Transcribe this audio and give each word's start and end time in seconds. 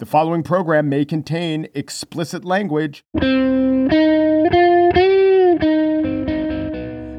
The 0.00 0.06
following 0.06 0.42
program 0.42 0.88
may 0.88 1.04
contain 1.04 1.68
explicit 1.74 2.42
language. 2.42 3.04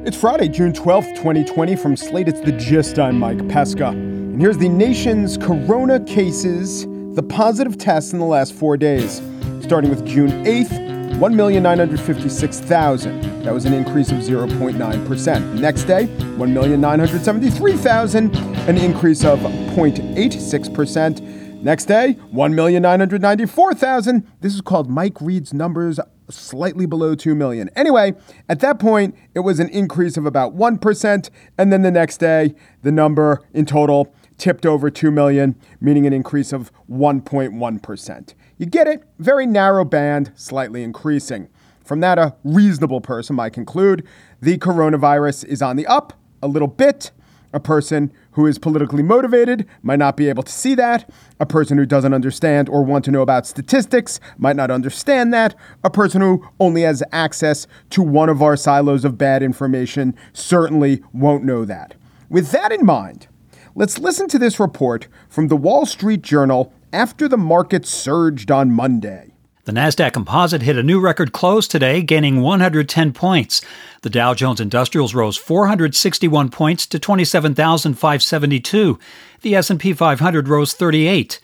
It's 0.04 0.18
Friday, 0.18 0.50
June 0.50 0.74
12th, 0.74 1.16
2020. 1.16 1.76
From 1.76 1.96
Slate, 1.96 2.28
it's 2.28 2.40
The 2.40 2.54
Gist. 2.54 2.98
I'm 2.98 3.20
Mike 3.20 3.48
Pesca. 3.50 3.90
And 3.90 4.42
here's 4.42 4.58
the 4.58 4.68
nation's 4.68 5.38
corona 5.38 6.00
cases, 6.06 6.88
the 7.14 7.22
positive 7.22 7.78
tests 7.78 8.14
in 8.14 8.20
the 8.20 8.26
last 8.26 8.54
four 8.54 8.78
days. 8.78 9.22
Starting 9.62 9.92
with 9.92 10.04
June 10.04 10.44
8th, 10.44 10.72
1,956,000. 11.20 13.44
That 13.44 13.54
was 13.54 13.66
an 13.66 13.74
increase 13.74 14.10
of 14.10 14.18
0.9%. 14.18 15.60
Next 15.60 15.84
day, 15.84 16.08
1,973,000, 16.08 18.36
an 18.68 18.78
increase 18.80 19.24
of 19.24 19.38
0.86%. 19.38 21.41
Next 21.62 21.86
day, 21.86 22.18
1,994,000. 22.34 24.26
This 24.40 24.56
is 24.56 24.62
called 24.62 24.90
Mike 24.90 25.22
Reed's 25.22 25.54
numbers 25.54 26.00
slightly 26.28 26.88
below 26.88 27.14
2 27.14 27.36
million. 27.36 27.70
Anyway, 27.76 28.16
at 28.50 28.62
that 28.62 28.80
point, 28.80 29.16
it 29.36 29.42
was 29.42 29.60
an 29.60 29.70
increase 29.70 30.18
of 30.18 30.26
about 30.26 30.56
1%. 30.56 31.30
And 31.60 31.72
then 31.72 31.84
the 31.84 31.92
next 31.92 32.18
day, 32.18 32.56
the 32.82 32.92
number 32.92 33.44
in 33.54 33.68
total 33.68 34.12
tipped 34.40 34.66
over 34.66 34.90
2 34.90 35.12
million, 35.12 35.56
meaning 35.80 36.08
an 36.08 36.14
increase 36.14 36.52
of 36.52 36.72
1.1%. 36.90 38.34
You 38.58 38.66
get 38.66 38.88
it? 38.88 39.04
Very 39.20 39.46
narrow 39.46 39.86
band, 39.86 40.32
slightly 40.34 40.82
increasing. 40.82 41.48
From 41.86 42.00
that, 42.00 42.18
a 42.18 42.36
reasonable 42.44 43.02
person 43.02 43.36
might 43.36 43.54
conclude 43.54 44.08
the 44.42 44.58
coronavirus 44.58 45.46
is 45.46 45.62
on 45.62 45.76
the 45.76 45.86
up 45.86 46.14
a 46.42 46.48
little 46.48 46.68
bit. 46.68 47.12
A 47.54 47.60
person 47.60 48.12
who 48.32 48.46
is 48.46 48.58
politically 48.58 49.04
motivated 49.04 49.68
might 49.82 50.00
not 50.00 50.16
be 50.16 50.30
able 50.30 50.44
to 50.44 50.52
see 50.52 50.74
that. 50.76 51.10
A 51.40 51.46
person 51.46 51.78
who 51.78 51.86
doesn't 51.86 52.14
understand 52.14 52.70
or 52.70 52.84
want 52.84 53.04
to 53.06 53.12
know 53.12 53.22
about 53.22 53.46
statistics 53.46 54.20
might 54.38 54.56
not 54.56 54.72
understand 54.72 55.34
that. 55.34 55.56
A 55.84 55.90
person 55.90 56.22
who 56.22 56.48
only 56.60 56.84
has 56.84 57.04
access 57.12 57.68
to 57.90 58.02
one 58.02 58.30
of 58.30 58.42
our 58.42 58.56
silos 58.56 59.04
of 59.04 59.18
bad 59.18 59.44
information 59.44 60.16
certainly 60.34 61.04
won't 61.14 61.44
know 61.44 61.66
that. 61.66 61.96
With 62.30 62.52
that 62.52 62.72
in 62.72 62.86
mind, 62.86 63.28
let's 63.76 64.00
listen 64.00 64.30
to 64.30 64.40
this 64.40 64.60
report 64.60 65.08
from 65.28 65.50
the 65.50 65.58
Wall 65.58 65.86
Street 65.86 66.22
Journal 66.22 66.74
after 66.94 67.28
the 67.28 67.38
market 67.38 67.86
surged 67.86 68.50
on 68.52 68.72
Monday. 68.72 69.32
The 69.64 69.74
Nasdaq 69.74 70.14
Composite 70.14 70.64
hit 70.64 70.76
a 70.76 70.84
new 70.84 71.00
record 71.00 71.34
close 71.34 71.68
today, 71.68 72.02
gaining 72.02 72.42
110 72.42 73.14
points. 73.14 73.62
The 74.04 74.10
Dow 74.10 74.34
Jones 74.34 74.60
Industrials 74.60 75.14
rose 75.14 75.38
461 75.38 76.50
points 76.50 76.88
to 76.88 76.98
27,572. 76.98 78.98
The 79.42 79.56
S&P 79.56 79.94
500 79.94 80.48
rose 80.48 80.74
38. 80.74 81.40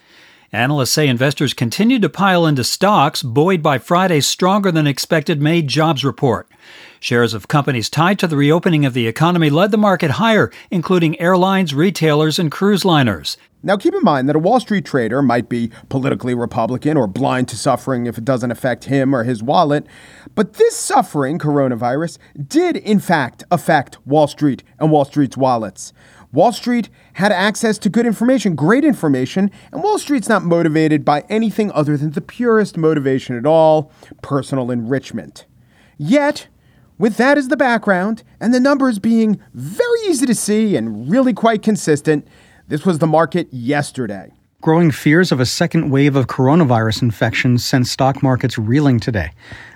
Analysts 0.52 0.92
say 0.92 1.08
investors 1.08 1.54
continued 1.54 2.02
to 2.02 2.10
pile 2.10 2.48
into 2.48 2.64
stocks 2.64 3.22
buoyed 3.22 3.62
by 3.62 3.78
Friday's 3.78 4.26
stronger 4.26 4.72
than 4.72 4.88
expected 4.88 5.40
May 5.40 5.62
jobs 5.62 6.04
report. 6.04 6.50
Shares 7.00 7.36
of 7.36 7.48
companies 7.48 7.92
tied 7.92 8.18
to 8.18 8.28
the 8.28 8.38
reopening 8.38 8.86
of 8.86 8.96
the 8.96 9.06
economy 9.06 9.52
led 9.52 9.70
the 9.70 9.78
market 9.78 10.12
higher, 10.12 10.52
including 10.72 11.20
airlines, 11.20 11.76
retailers, 11.76 12.40
and 12.40 12.52
cruise 12.52 12.84
liners. 12.84 13.38
Now, 13.64 13.76
keep 13.76 13.96
in 13.96 14.04
mind 14.04 14.30
that 14.30 14.36
a 14.36 14.40
Wall 14.40 14.60
Street 14.60 14.86
trader 14.86 15.22
might 15.22 15.50
be 15.50 15.72
politically 15.90 16.36
Republican 16.36 16.96
or 16.96 17.08
blind 17.08 17.48
to 17.50 17.58
suffering 17.58 18.06
if 18.06 18.18
it 18.18 18.24
doesn't 18.24 18.52
affect 18.52 18.86
him 18.86 19.16
or 19.16 19.24
his 19.24 19.42
wallet. 19.42 19.88
But 20.36 20.54
this 20.54 20.76
suffering, 20.76 21.40
coronavirus, 21.40 22.20
did 22.48 22.78
in 22.78 23.00
fact 23.00 23.44
affect 23.50 23.98
Wall 24.06 24.28
Street 24.28 24.64
and 24.80 24.92
Wall 24.92 25.06
Street's 25.06 25.36
wallets. 25.36 25.92
Wall 26.32 26.52
Street 26.52 26.90
had 27.14 27.32
access 27.32 27.80
to 27.80 27.90
good 27.90 28.06
information, 28.06 28.54
great 28.54 28.86
information, 28.86 29.50
and 29.72 29.82
Wall 29.82 29.98
Street's 29.98 30.30
not 30.30 30.44
motivated 30.44 31.04
by 31.04 31.22
anything 31.30 31.72
other 31.72 31.98
than 31.98 32.12
the 32.12 32.22
purest 32.22 32.78
motivation 32.78 33.36
at 33.36 33.46
all 33.46 33.92
personal 34.22 34.70
enrichment. 34.70 35.46
Yet, 35.98 36.48
with 37.00 37.18
that 37.18 37.38
as 37.38 37.48
the 37.48 37.58
background 37.58 38.24
and 38.40 38.54
the 38.54 38.60
numbers 38.60 39.00
being 39.00 39.40
very 39.54 40.00
easy 40.08 40.26
to 40.26 40.36
see 40.36 40.76
and 40.76 41.10
really 41.10 41.34
quite 41.34 41.64
consistent, 41.64 42.28
this 42.68 42.86
was 42.86 43.00
the 43.00 43.08
market 43.08 43.48
yesterday. 43.52 44.34
Growing 44.62 44.92
fears 44.92 45.32
of 45.32 45.40
a 45.40 45.46
second 45.46 45.90
wave 45.90 46.18
of 46.18 46.28
coronavirus 46.28 47.02
infections 47.02 47.66
sent 47.66 47.88
stock 47.88 48.22
markets 48.22 48.58
reeling 48.58 49.00
today. 49.00 49.32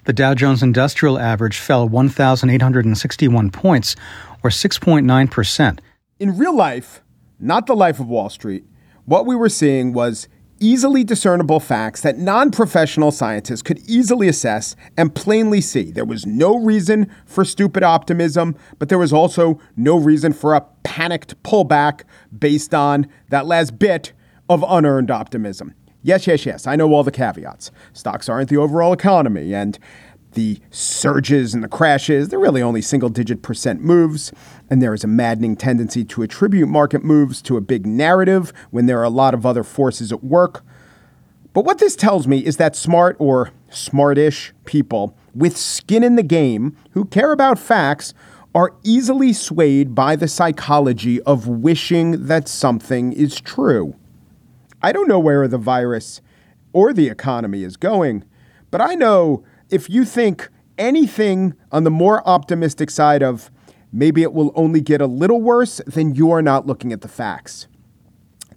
The 0.06 0.14
Dow 0.14 0.34
Jones 0.34 0.62
Industrial 0.62 1.18
Average 1.18 1.58
fell 1.58 1.88
1,861 1.88 3.52
points, 3.52 3.96
or 4.44 4.50
6.9%. 4.50 5.80
In 6.20 6.38
real 6.38 6.56
life, 6.56 7.02
not 7.40 7.66
the 7.66 7.76
life 7.76 8.00
of 8.00 8.08
Wall 8.08 8.30
Street, 8.30 8.66
what 9.06 9.26
we 9.26 9.36
were 9.36 9.50
seeing 9.50 9.94
was 9.94 10.28
easily 10.62 11.04
discernible 11.04 11.60
facts 11.60 12.02
that 12.02 12.18
non 12.18 12.52
professional 12.52 13.12
scientists 13.12 13.62
could 13.62 13.80
easily 13.90 14.28
assess 14.28 14.76
and 14.96 15.14
plainly 15.14 15.60
see. 15.60 15.92
There 15.92 16.06
was 16.06 16.26
no 16.26 16.58
reason 16.58 17.12
for 17.26 17.44
stupid 17.44 17.84
optimism, 17.84 18.56
but 18.80 18.88
there 18.88 18.98
was 19.00 19.12
also 19.12 19.60
no 19.76 19.98
reason 19.98 20.32
for 20.32 20.54
a 20.54 20.66
panicked 20.84 21.42
pullback 21.44 22.04
based 22.38 22.74
on 22.74 23.08
that 23.30 23.46
last 23.46 23.80
bit 23.80 24.14
of 24.50 24.64
unearned 24.68 25.12
optimism. 25.12 25.74
Yes, 26.04 26.26
yes, 26.26 26.46
yes, 26.46 26.66
I 26.66 26.76
know 26.76 26.94
all 26.94 27.04
the 27.04 27.12
caveats. 27.12 27.72
Stocks 27.94 28.28
aren't 28.28 28.50
the 28.50 28.58
overall 28.58 28.92
economy, 28.92 29.54
and 29.54 29.78
the 30.34 30.60
surges 30.70 31.54
and 31.54 31.64
the 31.64 31.68
crashes, 31.68 32.30
they're 32.30 32.40
really 32.40 32.62
only 32.62 32.82
single 32.82 33.10
digit 33.10 33.42
percent 33.42 33.82
moves. 33.82 34.32
And 34.70 34.82
there 34.82 34.94
is 34.94 35.04
a 35.04 35.08
maddening 35.08 35.56
tendency 35.56 36.04
to 36.06 36.24
attribute 36.24 36.70
market 36.70 37.04
moves 37.04 37.42
to 37.44 37.58
a 37.58 37.62
big 37.62 37.86
narrative 37.86 38.54
when 38.70 38.86
there 38.86 39.00
are 39.00 39.06
a 39.06 39.10
lot 39.10 39.34
of 39.34 39.46
other 39.46 39.64
forces 39.64 40.12
at 40.12 40.24
work. 40.24 40.64
But 41.54 41.66
what 41.66 41.80
this 41.80 41.96
tells 41.96 42.28
me 42.28 42.46
is 42.46 42.58
that 42.58 42.76
smart 42.76 43.18
or 43.20 43.52
smartish 43.70 44.54
people 44.66 45.16
with 45.36 45.58
skin 45.58 46.04
in 46.04 46.16
the 46.16 46.24
game 46.24 46.78
who 46.92 47.06
care 47.06 47.32
about 47.32 47.60
facts 47.60 48.14
are 48.54 48.76
easily 48.84 49.32
swayed 49.34 49.96
by 49.96 50.16
the 50.16 50.28
psychology 50.28 51.22
of 51.22 51.48
wishing 51.48 52.28
that 52.28 52.48
something 52.48 53.14
is 53.14 53.40
true. 53.40 53.96
I 54.82 54.92
don't 54.92 55.08
know 55.08 55.20
where 55.20 55.48
the 55.48 55.58
virus 55.58 56.22
or 56.74 56.92
the 56.92 57.08
economy 57.08 57.64
is 57.64 57.78
going, 57.78 58.24
but 58.70 58.82
I 58.82 58.96
know 58.96 59.44
if 59.72 59.90
you 59.90 60.04
think 60.06 60.50
anything 60.78 61.56
on 61.72 61.86
the 61.86 61.90
more 61.90 62.28
optimistic 62.28 62.92
side 62.92 63.24
of 63.24 63.50
maybe 63.92 64.22
it 64.22 64.34
will 64.34 64.52
only 64.54 64.82
get 64.82 65.02
a 65.02 65.08
little 65.08 65.42
worse, 65.42 65.82
then 65.88 66.14
you 66.14 66.30
are 66.32 66.42
not 66.42 66.68
looking 66.68 66.92
at 66.92 67.02
the 67.02 67.08
facts. 67.08 67.68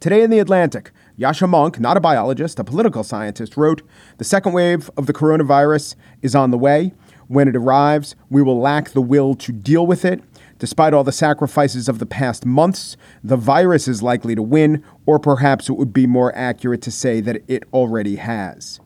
Today 0.00 0.22
in 0.22 0.30
The 0.30 0.40
Atlantic, 0.40 0.90
Yascha 1.18 1.48
Mounk, 1.48 1.78
not 1.78 1.96
a 1.96 2.00
biologist, 2.00 2.58
a 2.58 2.64
political 2.64 3.04
scientist, 3.04 3.56
wrote 3.56 3.82
The 4.18 4.24
second 4.24 4.52
wave 4.52 4.90
of 4.96 5.06
the 5.06 5.12
coronavirus 5.12 5.94
is 6.20 6.34
on 6.34 6.50
the 6.50 6.58
way. 6.58 6.92
When 7.28 7.48
it 7.48 7.56
arrives, 7.56 8.16
we 8.28 8.42
will 8.42 8.58
lack 8.58 8.90
the 8.90 9.00
will 9.00 9.34
to 9.36 9.52
deal 9.52 9.86
with 9.86 10.04
it. 10.04 10.22
Despite 10.58 10.92
all 10.92 11.04
the 11.04 11.12
sacrifices 11.12 11.88
of 11.88 12.00
the 12.00 12.06
past 12.06 12.44
months, 12.44 12.96
the 13.22 13.36
virus 13.36 13.88
is 13.88 14.02
likely 14.02 14.34
to 14.34 14.42
win, 14.42 14.84
or 15.06 15.18
perhaps 15.18 15.68
it 15.68 15.74
would 15.74 15.92
be 15.92 16.06
more 16.06 16.34
accurate 16.36 16.82
to 16.82 16.90
say 16.90 17.20
that 17.20 17.42
it 17.48 17.64
already 17.72 18.16
has. 18.16 18.80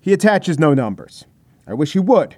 He 0.00 0.12
attaches 0.12 0.58
no 0.58 0.74
numbers. 0.74 1.26
I 1.66 1.74
wish 1.74 1.92
he 1.92 1.98
would. 1.98 2.36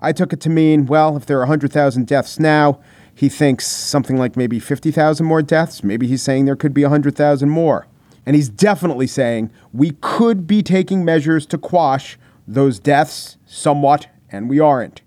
I 0.00 0.12
took 0.12 0.32
it 0.32 0.40
to 0.40 0.50
mean, 0.50 0.86
well, 0.86 1.16
if 1.16 1.26
there 1.26 1.36
are 1.38 1.42
100,000 1.42 2.06
deaths 2.06 2.38
now, 2.38 2.80
he 3.14 3.28
thinks 3.28 3.66
something 3.66 4.16
like 4.16 4.36
maybe 4.36 4.58
50,000 4.58 5.24
more 5.24 5.42
deaths. 5.42 5.84
Maybe 5.84 6.06
he's 6.06 6.22
saying 6.22 6.44
there 6.44 6.56
could 6.56 6.74
be 6.74 6.82
100,000 6.82 7.48
more. 7.48 7.86
And 8.24 8.34
he's 8.36 8.48
definitely 8.48 9.06
saying 9.06 9.50
we 9.72 9.92
could 10.00 10.46
be 10.46 10.62
taking 10.62 11.04
measures 11.04 11.46
to 11.46 11.58
quash 11.58 12.18
those 12.46 12.78
deaths 12.78 13.36
somewhat, 13.46 14.08
and 14.30 14.48
we 14.48 14.58
aren't. 14.58 15.02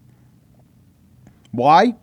Why? 1.52 1.96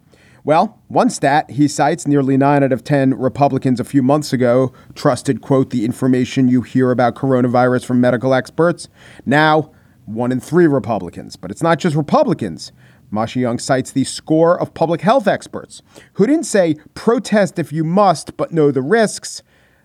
Well, 0.44 0.80
one 0.88 1.08
stat 1.08 1.50
he 1.50 1.68
cites 1.68 2.06
nearly 2.06 2.36
9 2.36 2.64
out 2.64 2.72
of 2.72 2.82
10 2.82 3.14
Republicans 3.14 3.78
a 3.78 3.84
few 3.84 4.02
months 4.02 4.32
ago 4.32 4.72
trusted, 4.94 5.40
quote, 5.40 5.70
the 5.70 5.84
information 5.84 6.48
you 6.48 6.62
hear 6.62 6.90
about 6.90 7.14
coronavirus 7.14 7.84
from 7.84 8.00
medical 8.00 8.34
experts. 8.34 8.88
Now, 9.24 9.70
one 10.06 10.32
in 10.32 10.40
three 10.40 10.66
Republicans. 10.66 11.36
But 11.36 11.50
it's 11.50 11.62
not 11.62 11.78
just 11.78 11.96
Republicans. 11.96 12.72
Yascha 13.12 13.42
Mounk 13.42 13.60
cites 13.60 13.92
the 13.92 14.04
score 14.04 14.58
of 14.58 14.74
public 14.74 15.02
health 15.02 15.28
experts 15.28 15.82
who 16.14 16.26
didn't 16.26 16.44
say 16.44 16.76
protest 16.94 17.58
if 17.58 17.72
you 17.72 17.84
must, 17.84 18.36
but 18.36 18.52
know 18.52 18.70
the 18.70 18.82
risks. 18.82 19.42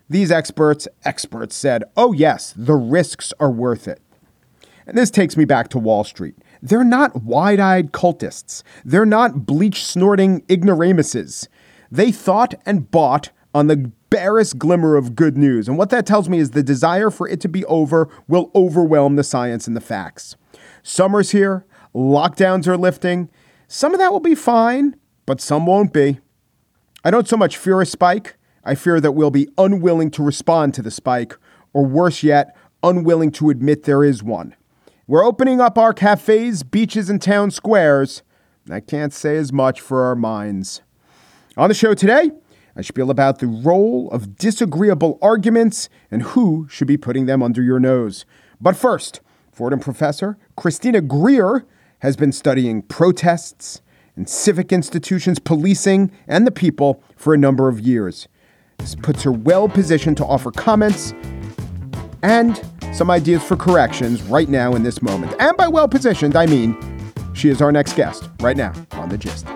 These 0.10 0.32
experts, 0.32 0.88
experts 1.04 1.56
said, 1.56 1.84
oh, 1.98 2.14
yes, 2.14 2.54
the 2.56 2.76
risks 2.76 3.34
are 3.40 3.52
worth 3.52 3.88
it. 3.88 4.02
And 4.86 4.98
this 4.98 5.12
takes 5.12 5.36
me 5.36 5.44
back 5.44 5.68
to 5.70 5.78
Wall 5.78 6.06
Street. 6.06 6.36
They're 6.62 6.86
not 6.86 7.24
wide 7.24 7.60
eyed 7.60 7.92
cultists, 7.92 8.64
they're 8.86 9.06
not 9.06 9.46
bleach 9.46 9.86
snorting 9.86 10.44
ignoramuses. 10.50 11.50
They 11.92 12.12
thought 12.12 12.54
and 12.66 12.90
bought 12.90 13.30
on 13.54 13.68
the 13.68 13.92
barest 14.10 14.58
glimmer 14.58 14.96
of 14.96 15.16
good 15.16 15.38
news. 15.38 15.68
And 15.68 15.78
what 15.78 15.90
that 15.90 16.06
tells 16.06 16.30
me 16.30 16.40
is 16.40 16.52
the 16.52 16.64
desire 16.64 17.10
for 17.10 17.28
it 17.28 17.42
to 17.42 17.50
be 17.50 17.66
over 17.66 18.10
will 18.28 18.52
overwhelm 18.56 19.16
the 19.16 19.24
science 19.24 19.68
and 19.68 19.76
the 19.76 19.82
facts. 19.82 20.36
Summer's 20.84 21.32
here, 21.32 21.66
lockdowns 21.94 22.68
are 22.68 22.78
lifting. 22.78 23.30
Some 23.68 23.94
of 23.94 24.00
that 24.00 24.12
will 24.12 24.20
be 24.20 24.36
fine, 24.36 24.96
but 25.26 25.42
some 25.42 25.66
won't 25.66 25.92
be. 25.94 26.20
I 27.04 27.12
don't 27.12 27.28
so 27.28 27.38
much 27.38 27.58
fear 27.58 27.82
a 27.82 27.86
spike, 27.86 28.38
I 28.64 28.76
fear 28.76 29.00
that 29.00 29.14
we'll 29.14 29.32
be 29.32 29.48
unwilling 29.58 30.12
to 30.12 30.24
respond 30.24 30.74
to 30.74 30.82
the 30.82 30.92
spike, 30.92 31.38
or 31.74 31.86
worse 31.86 32.24
yet, 32.24 32.56
unwilling 32.84 33.32
to 33.32 33.50
admit 33.50 33.84
there 33.84 34.04
is 34.04 34.24
one. 34.24 34.56
We're 35.08 35.26
opening 35.26 35.62
up 35.62 35.78
our 35.78 35.94
cafes, 35.94 36.64
beaches, 36.64 37.10
and 37.10 37.22
town 37.22 37.52
squares. 37.52 38.24
I 38.70 38.82
can't 38.82 39.14
say 39.14 39.38
as 39.38 39.54
much 39.54 39.80
for 39.80 40.04
our 40.04 40.16
minds. 40.16 40.82
On 41.56 41.70
the 41.70 41.74
show 41.74 41.94
today, 41.94 42.32
I 42.78 42.82
spiel 42.82 43.10
about 43.10 43.40
the 43.40 43.48
role 43.48 44.08
of 44.12 44.38
disagreeable 44.38 45.18
arguments 45.20 45.90
and 46.12 46.22
who 46.22 46.68
should 46.70 46.88
be 46.88 46.96
putting 46.96 47.26
them 47.26 47.42
under 47.42 47.64
your 47.64 47.80
nose. 47.80 48.24
But 48.62 48.76
first, 48.76 49.20
Fordham 49.52 49.80
professor 49.80 50.38
Christina 50.56 51.02
Greer 51.02 51.66
has 52.00 52.16
been 52.16 52.32
studying 52.32 52.84
protests 52.84 53.82
and 54.16 54.30
civic 54.30 54.72
institutions, 54.72 55.40
policing, 55.40 56.12
and 56.28 56.46
the 56.46 56.52
people 56.52 57.02
for 57.16 57.34
a 57.34 57.38
number 57.38 57.68
of 57.68 57.80
years. 57.80 58.28
This 58.78 58.94
puts 58.94 59.24
her 59.24 59.32
well 59.32 59.68
positioned 59.68 60.18
to 60.18 60.26
offer 60.26 60.52
comments 60.52 61.16
and 62.22 62.62
some 62.94 63.10
ideas 63.10 63.44
for 63.44 63.56
corrections 63.56 64.22
right 64.24 64.50
now 64.50 64.76
in 64.76 64.84
this 64.84 65.02
moment. 65.02 65.34
And 65.40 65.58
by 65.58 65.68
well 65.68 65.88
positioned, 65.88 66.36
I 66.36 66.46
mean 66.46 66.78
she 67.34 67.50
is 67.50 67.60
our 67.60 67.72
next 67.72 67.96
guest 67.96 68.30
right 68.40 68.58
now 68.58 68.74
on 68.92 69.10
The 69.10 69.18
Gist. 69.18 69.48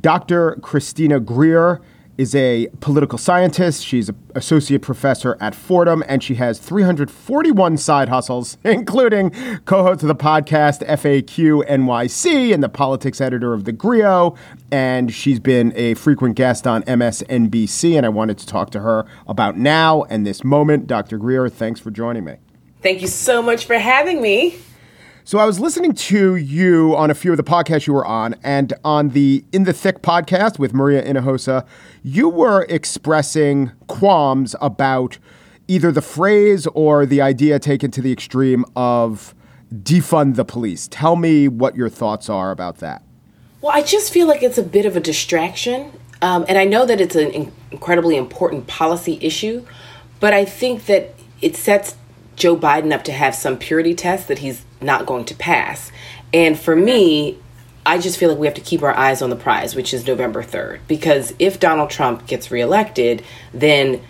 Dr. 0.00 0.56
Christina 0.56 1.20
Greer 1.20 1.80
is 2.18 2.34
a 2.34 2.66
political 2.80 3.16
scientist. 3.16 3.86
She's 3.86 4.08
an 4.08 4.16
associate 4.34 4.82
professor 4.82 5.36
at 5.40 5.54
Fordham, 5.54 6.02
and 6.08 6.22
she 6.22 6.34
has 6.34 6.58
341 6.58 7.76
side 7.76 8.08
hustles, 8.08 8.58
including 8.64 9.30
co 9.64 9.84
host 9.84 10.02
of 10.02 10.08
the 10.08 10.16
podcast 10.16 10.84
FAQ 10.86 11.64
NYC 11.68 12.52
and 12.52 12.62
the 12.62 12.68
politics 12.68 13.20
editor 13.20 13.54
of 13.54 13.62
TheGrio. 13.62 14.36
And 14.72 15.14
she's 15.14 15.38
been 15.38 15.72
a 15.76 15.94
frequent 15.94 16.34
guest 16.34 16.66
on 16.66 16.82
MSNBC, 16.82 17.96
and 17.96 18.04
I 18.04 18.08
wanted 18.08 18.36
to 18.38 18.46
talk 18.46 18.70
to 18.70 18.80
her 18.80 19.06
about 19.28 19.56
now 19.56 20.02
and 20.04 20.26
this 20.26 20.42
moment. 20.42 20.88
Dr. 20.88 21.18
Greer, 21.18 21.48
thanks 21.48 21.78
for 21.78 21.92
joining 21.92 22.24
me. 22.24 22.34
Thank 22.82 23.00
you 23.00 23.08
so 23.08 23.42
much 23.42 23.64
for 23.64 23.78
having 23.78 24.20
me. 24.20 24.58
So 25.28 25.38
I 25.38 25.44
was 25.44 25.60
listening 25.60 25.92
to 25.92 26.36
you 26.36 26.96
on 26.96 27.10
a 27.10 27.14
few 27.14 27.32
of 27.32 27.36
the 27.36 27.42
podcasts 27.42 27.86
you 27.86 27.92
were 27.92 28.06
on, 28.06 28.34
and 28.42 28.72
on 28.82 29.10
the 29.10 29.44
In 29.52 29.64
the 29.64 29.74
Thick 29.74 30.00
podcast 30.00 30.58
with 30.58 30.72
Maria 30.72 31.02
Hinojosa, 31.02 31.66
you 32.02 32.30
were 32.30 32.64
expressing 32.70 33.72
qualms 33.88 34.56
about 34.58 35.18
either 35.66 35.92
the 35.92 36.00
phrase 36.00 36.66
or 36.68 37.04
the 37.04 37.20
idea 37.20 37.58
taken 37.58 37.90
to 37.90 38.00
the 38.00 38.10
extreme 38.10 38.64
of 38.74 39.34
defund 39.70 40.36
the 40.36 40.46
police. 40.46 40.88
Tell 40.90 41.14
me 41.14 41.46
what 41.46 41.76
your 41.76 41.90
thoughts 41.90 42.30
are 42.30 42.50
about 42.50 42.78
that. 42.78 43.02
Well, 43.60 43.76
I 43.76 43.82
just 43.82 44.10
feel 44.10 44.26
like 44.26 44.42
it's 44.42 44.56
a 44.56 44.62
bit 44.62 44.86
of 44.86 44.96
a 44.96 45.00
distraction. 45.00 45.92
Um, 46.22 46.46
and 46.48 46.56
I 46.56 46.64
know 46.64 46.86
that 46.86 47.02
it's 47.02 47.16
an 47.16 47.52
incredibly 47.70 48.16
important 48.16 48.66
policy 48.66 49.18
issue, 49.20 49.66
but 50.20 50.32
I 50.32 50.46
think 50.46 50.86
that 50.86 51.14
it 51.42 51.54
sets 51.54 51.96
Joe 52.38 52.56
Biden 52.56 52.92
up 52.92 53.04
to 53.04 53.12
have 53.12 53.34
some 53.34 53.58
purity 53.58 53.94
test 53.94 54.28
that 54.28 54.38
he's 54.38 54.64
not 54.80 55.06
going 55.06 55.24
to 55.26 55.34
pass. 55.34 55.90
And 56.32 56.58
for 56.58 56.76
me, 56.76 57.38
I 57.84 57.98
just 57.98 58.18
feel 58.18 58.28
like 58.28 58.38
we 58.38 58.46
have 58.46 58.54
to 58.54 58.60
keep 58.60 58.82
our 58.82 58.94
eyes 58.94 59.22
on 59.22 59.30
the 59.30 59.36
prize, 59.36 59.74
which 59.74 59.92
is 59.92 60.06
November 60.06 60.42
3rd. 60.42 60.80
Because 60.86 61.34
if 61.38 61.58
Donald 61.58 61.90
Trump 61.90 62.26
gets 62.26 62.50
reelected, 62.50 63.22
then 63.52 64.02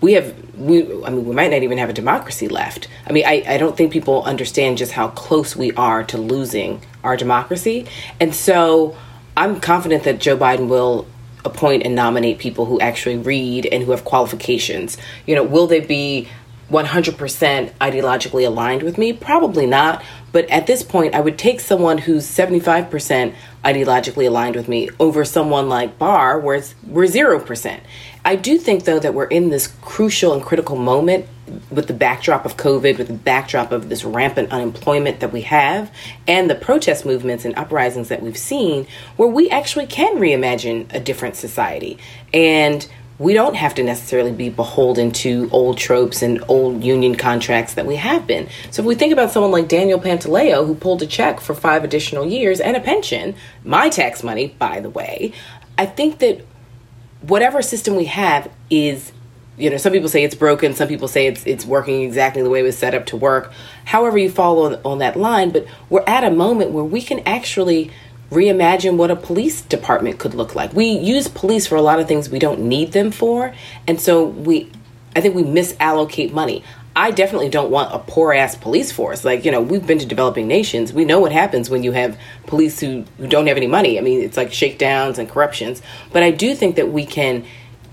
we 0.00 0.14
have 0.14 0.34
we 0.56 0.82
I 1.04 1.10
mean 1.10 1.24
we 1.24 1.34
might 1.34 1.50
not 1.50 1.62
even 1.62 1.78
have 1.78 1.88
a 1.88 1.92
democracy 1.92 2.48
left. 2.48 2.88
I 3.06 3.12
mean 3.12 3.24
I, 3.24 3.44
I 3.46 3.56
don't 3.58 3.76
think 3.76 3.92
people 3.92 4.24
understand 4.24 4.78
just 4.78 4.92
how 4.92 5.08
close 5.08 5.54
we 5.54 5.72
are 5.72 6.02
to 6.04 6.18
losing 6.18 6.82
our 7.04 7.16
democracy. 7.16 7.86
And 8.18 8.34
so 8.34 8.96
I'm 9.36 9.60
confident 9.60 10.04
that 10.04 10.18
Joe 10.18 10.36
Biden 10.36 10.68
will 10.68 11.06
appoint 11.44 11.84
and 11.84 11.94
nominate 11.94 12.38
people 12.38 12.66
who 12.66 12.80
actually 12.80 13.16
read 13.16 13.66
and 13.66 13.82
who 13.82 13.90
have 13.90 14.04
qualifications. 14.04 14.96
You 15.26 15.34
know, 15.34 15.42
will 15.42 15.66
they 15.66 15.80
be 15.80 16.28
100% 16.72 17.70
ideologically 17.80 18.46
aligned 18.46 18.82
with 18.82 18.98
me? 18.98 19.12
Probably 19.12 19.66
not. 19.66 20.02
But 20.32 20.48
at 20.48 20.66
this 20.66 20.82
point, 20.82 21.14
I 21.14 21.20
would 21.20 21.38
take 21.38 21.60
someone 21.60 21.98
who's 21.98 22.24
75% 22.24 23.34
ideologically 23.64 24.26
aligned 24.26 24.56
with 24.56 24.66
me 24.66 24.88
over 24.98 25.24
someone 25.24 25.68
like 25.68 25.98
Barr, 25.98 26.40
where 26.40 26.56
it's, 26.56 26.74
we're 26.86 27.04
0%. 27.04 27.80
I 28.24 28.36
do 28.36 28.58
think, 28.58 28.84
though, 28.84 28.98
that 28.98 29.14
we're 29.14 29.26
in 29.26 29.50
this 29.50 29.66
crucial 29.82 30.32
and 30.32 30.42
critical 30.42 30.76
moment 30.76 31.26
with 31.70 31.86
the 31.86 31.92
backdrop 31.92 32.46
of 32.46 32.56
COVID, 32.56 32.96
with 32.96 33.08
the 33.08 33.14
backdrop 33.14 33.72
of 33.72 33.88
this 33.88 34.04
rampant 34.04 34.50
unemployment 34.52 35.20
that 35.20 35.32
we 35.32 35.42
have, 35.42 35.94
and 36.26 36.48
the 36.48 36.54
protest 36.54 37.04
movements 37.04 37.44
and 37.44 37.54
uprisings 37.56 38.08
that 38.08 38.22
we've 38.22 38.38
seen, 38.38 38.86
where 39.16 39.28
we 39.28 39.50
actually 39.50 39.86
can 39.86 40.16
reimagine 40.16 40.92
a 40.94 41.00
different 41.00 41.36
society. 41.36 41.98
And 42.32 42.88
we 43.22 43.34
don't 43.34 43.54
have 43.54 43.76
to 43.76 43.84
necessarily 43.84 44.32
be 44.32 44.48
beholden 44.48 45.12
to 45.12 45.48
old 45.52 45.78
tropes 45.78 46.22
and 46.22 46.42
old 46.48 46.82
union 46.82 47.14
contracts 47.14 47.74
that 47.74 47.86
we 47.86 47.94
have 47.94 48.26
been. 48.26 48.48
So 48.72 48.82
if 48.82 48.86
we 48.86 48.96
think 48.96 49.12
about 49.12 49.30
someone 49.30 49.52
like 49.52 49.68
Daniel 49.68 50.00
Pantaleo, 50.00 50.66
who 50.66 50.74
pulled 50.74 51.02
a 51.02 51.06
check 51.06 51.40
for 51.40 51.54
five 51.54 51.84
additional 51.84 52.26
years 52.26 52.58
and 52.58 52.76
a 52.76 52.80
pension, 52.80 53.36
my 53.64 53.88
tax 53.90 54.24
money, 54.24 54.56
by 54.58 54.80
the 54.80 54.90
way, 54.90 55.32
I 55.78 55.86
think 55.86 56.18
that 56.18 56.44
whatever 57.20 57.62
system 57.62 57.94
we 57.94 58.06
have 58.06 58.50
is 58.68 59.12
you 59.56 59.70
know 59.70 59.76
some 59.76 59.92
people 59.92 60.08
say 60.08 60.24
it's 60.24 60.34
broken 60.34 60.74
some 60.74 60.88
people 60.88 61.06
say 61.06 61.26
it's 61.26 61.46
it's 61.46 61.64
working 61.64 62.02
exactly 62.02 62.42
the 62.42 62.50
way 62.50 62.60
it 62.60 62.64
was 62.64 62.76
set 62.76 62.94
up 62.94 63.06
to 63.06 63.16
work 63.16 63.52
however 63.84 64.18
you 64.18 64.30
follow 64.30 64.64
on, 64.64 64.80
on 64.82 64.98
that 64.98 65.14
line 65.14 65.50
but 65.50 65.64
we're 65.90 66.02
at 66.06 66.24
a 66.24 66.30
moment 66.30 66.70
where 66.72 66.82
we 66.82 67.00
can 67.02 67.20
actually 67.20 67.90
reimagine 68.32 68.96
what 68.96 69.10
a 69.10 69.16
police 69.16 69.60
department 69.62 70.18
could 70.18 70.34
look 70.34 70.54
like. 70.54 70.72
We 70.72 70.86
use 70.86 71.28
police 71.28 71.66
for 71.66 71.76
a 71.76 71.82
lot 71.82 72.00
of 72.00 72.08
things 72.08 72.28
we 72.28 72.38
don't 72.38 72.60
need 72.60 72.92
them 72.92 73.10
for, 73.10 73.54
and 73.86 74.00
so 74.00 74.24
we 74.24 74.70
I 75.14 75.20
think 75.20 75.34
we 75.34 75.42
misallocate 75.42 76.32
money. 76.32 76.64
I 76.94 77.10
definitely 77.10 77.48
don't 77.48 77.70
want 77.70 77.94
a 77.94 77.98
poor 77.98 78.34
ass 78.34 78.54
police 78.54 78.92
force. 78.92 79.24
Like, 79.24 79.44
you 79.44 79.50
know, 79.50 79.62
we've 79.62 79.86
been 79.86 79.98
to 79.98 80.06
developing 80.06 80.46
nations. 80.46 80.92
We 80.92 81.04
know 81.04 81.20
what 81.20 81.32
happens 81.32 81.70
when 81.70 81.82
you 81.82 81.92
have 81.92 82.18
police 82.46 82.80
who, 82.80 83.04
who 83.16 83.26
don't 83.26 83.46
have 83.46 83.56
any 83.56 83.66
money. 83.66 83.98
I 83.98 84.02
mean, 84.02 84.20
it's 84.20 84.36
like 84.36 84.52
shakedowns 84.52 85.18
and 85.18 85.28
corruptions. 85.28 85.80
But 86.12 86.22
I 86.22 86.30
do 86.30 86.54
think 86.54 86.76
that 86.76 86.92
we 86.92 87.06
can 87.06 87.46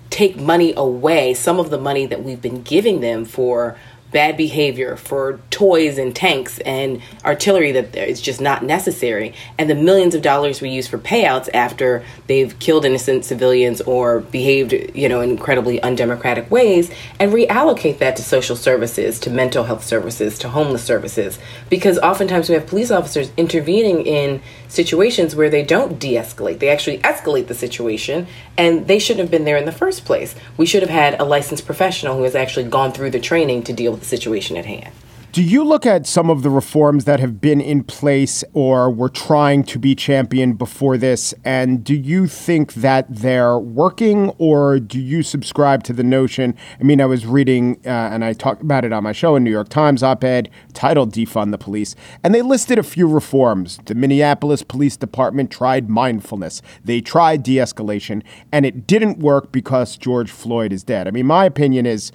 take 0.09 0.37
money 0.37 0.73
away, 0.75 1.33
some 1.33 1.59
of 1.59 1.69
the 1.69 1.77
money 1.77 2.07
that 2.07 2.23
we've 2.23 2.41
been 2.41 2.61
giving 2.61 2.99
them 2.99 3.23
for 3.23 3.77
bad 4.11 4.37
behavior, 4.37 4.95
for 4.95 5.39
toys 5.51 5.97
and 5.97 6.15
tanks 6.15 6.59
and 6.59 7.01
artillery 7.23 7.71
that 7.71 7.95
is 7.95 8.21
just 8.21 8.41
not 8.41 8.63
necessary, 8.63 9.33
and 9.57 9.69
the 9.69 9.75
millions 9.75 10.15
of 10.15 10.21
dollars 10.21 10.61
we 10.61 10.69
use 10.69 10.87
for 10.87 10.97
payouts 10.97 11.49
after 11.53 12.03
they've 12.27 12.57
killed 12.59 12.85
innocent 12.85 13.25
civilians 13.25 13.81
or 13.81 14.19
behaved, 14.19 14.73
you 14.95 15.07
know, 15.07 15.21
in 15.21 15.29
incredibly 15.29 15.81
undemocratic 15.81 16.49
ways, 16.49 16.91
and 17.19 17.31
reallocate 17.31 17.99
that 17.99 18.15
to 18.15 18.23
social 18.23 18.55
services, 18.55 19.19
to 19.19 19.29
mental 19.29 19.63
health 19.63 19.83
services, 19.83 20.39
to 20.39 20.49
homeless 20.49 20.83
services, 20.83 21.37
because 21.69 21.99
oftentimes 21.99 22.49
we 22.49 22.55
have 22.55 22.67
police 22.67 22.91
officers 22.91 23.31
intervening 23.37 24.05
in 24.05 24.41
situations 24.67 25.35
where 25.35 25.49
they 25.49 25.63
don't 25.63 25.99
de-escalate; 25.99 26.59
they 26.59 26.69
actually 26.69 26.97
escalate 26.99 27.47
the 27.47 27.53
situation, 27.53 28.27
and 28.57 28.87
they 28.87 28.99
shouldn't 28.99 29.21
have 29.21 29.31
been 29.31 29.45
there 29.45 29.57
in 29.57 29.65
the 29.65 29.71
first 29.71 30.05
place. 30.05 30.35
We 30.57 30.65
should 30.65 30.81
have 30.81 30.89
had 30.89 31.19
a 31.19 31.23
licensed 31.23 31.65
professional 31.65 32.17
who 32.17 32.23
has 32.23 32.35
actually 32.35 32.65
gone 32.65 32.91
through 32.91 33.11
the 33.11 33.19
training 33.19 33.63
to 33.63 33.73
deal 33.73 33.91
with 33.91 33.98
the 33.99 34.05
situation 34.05 34.57
at 34.57 34.65
hand. 34.65 34.93
Do 35.31 35.43
you 35.43 35.63
look 35.63 35.85
at 35.85 36.07
some 36.07 36.31
of 36.31 36.41
the 36.41 36.49
reforms 36.49 37.05
that 37.05 37.19
have 37.19 37.39
been 37.39 37.61
in 37.61 37.83
place 37.83 38.43
or 38.53 38.89
were 38.89 39.09
trying 39.09 39.63
to 39.65 39.77
be 39.77 39.93
championed 39.93 40.57
before 40.57 40.97
this, 40.97 41.35
and 41.45 41.83
do 41.83 41.93
you 41.93 42.25
think 42.25 42.73
that 42.73 43.05
they're 43.07 43.59
working, 43.59 44.29
or 44.39 44.79
do 44.79 44.99
you 44.99 45.21
subscribe 45.21 45.83
to 45.83 45.93
the 45.93 46.03
notion? 46.03 46.55
I 46.79 46.83
mean, 46.83 46.99
I 46.99 47.05
was 47.05 47.27
reading, 47.27 47.79
uh, 47.85 47.89
and 47.89 48.25
I 48.25 48.33
talked 48.33 48.63
about 48.63 48.85
it 48.85 48.91
on 48.91 49.03
my 49.03 49.11
show, 49.11 49.35
a 49.35 49.39
New 49.39 49.51
York 49.51 49.69
Times 49.69 50.01
op 50.01 50.23
ed 50.23 50.49
titled 50.73 51.13
Defund 51.13 51.51
the 51.51 51.59
Police, 51.59 51.95
and 52.23 52.33
they 52.33 52.41
listed 52.41 52.79
a 52.79 52.83
few 52.83 53.07
reforms. 53.07 53.77
The 53.85 53.93
Minneapolis 53.93 54.63
Police 54.63 54.97
Department 54.97 55.51
tried 55.51 55.91
mindfulness, 55.91 56.63
they 56.83 57.01
tried 57.01 57.43
de 57.43 57.57
escalation, 57.57 58.23
and 58.51 58.65
it 58.65 58.87
didn't 58.87 59.19
work 59.19 59.51
because 59.51 59.95
George 59.95 60.31
Floyd 60.31 60.73
is 60.73 60.83
dead. 60.83 61.07
I 61.07 61.11
mean, 61.11 61.27
my 61.27 61.45
opinion 61.45 61.85
is 61.85 62.11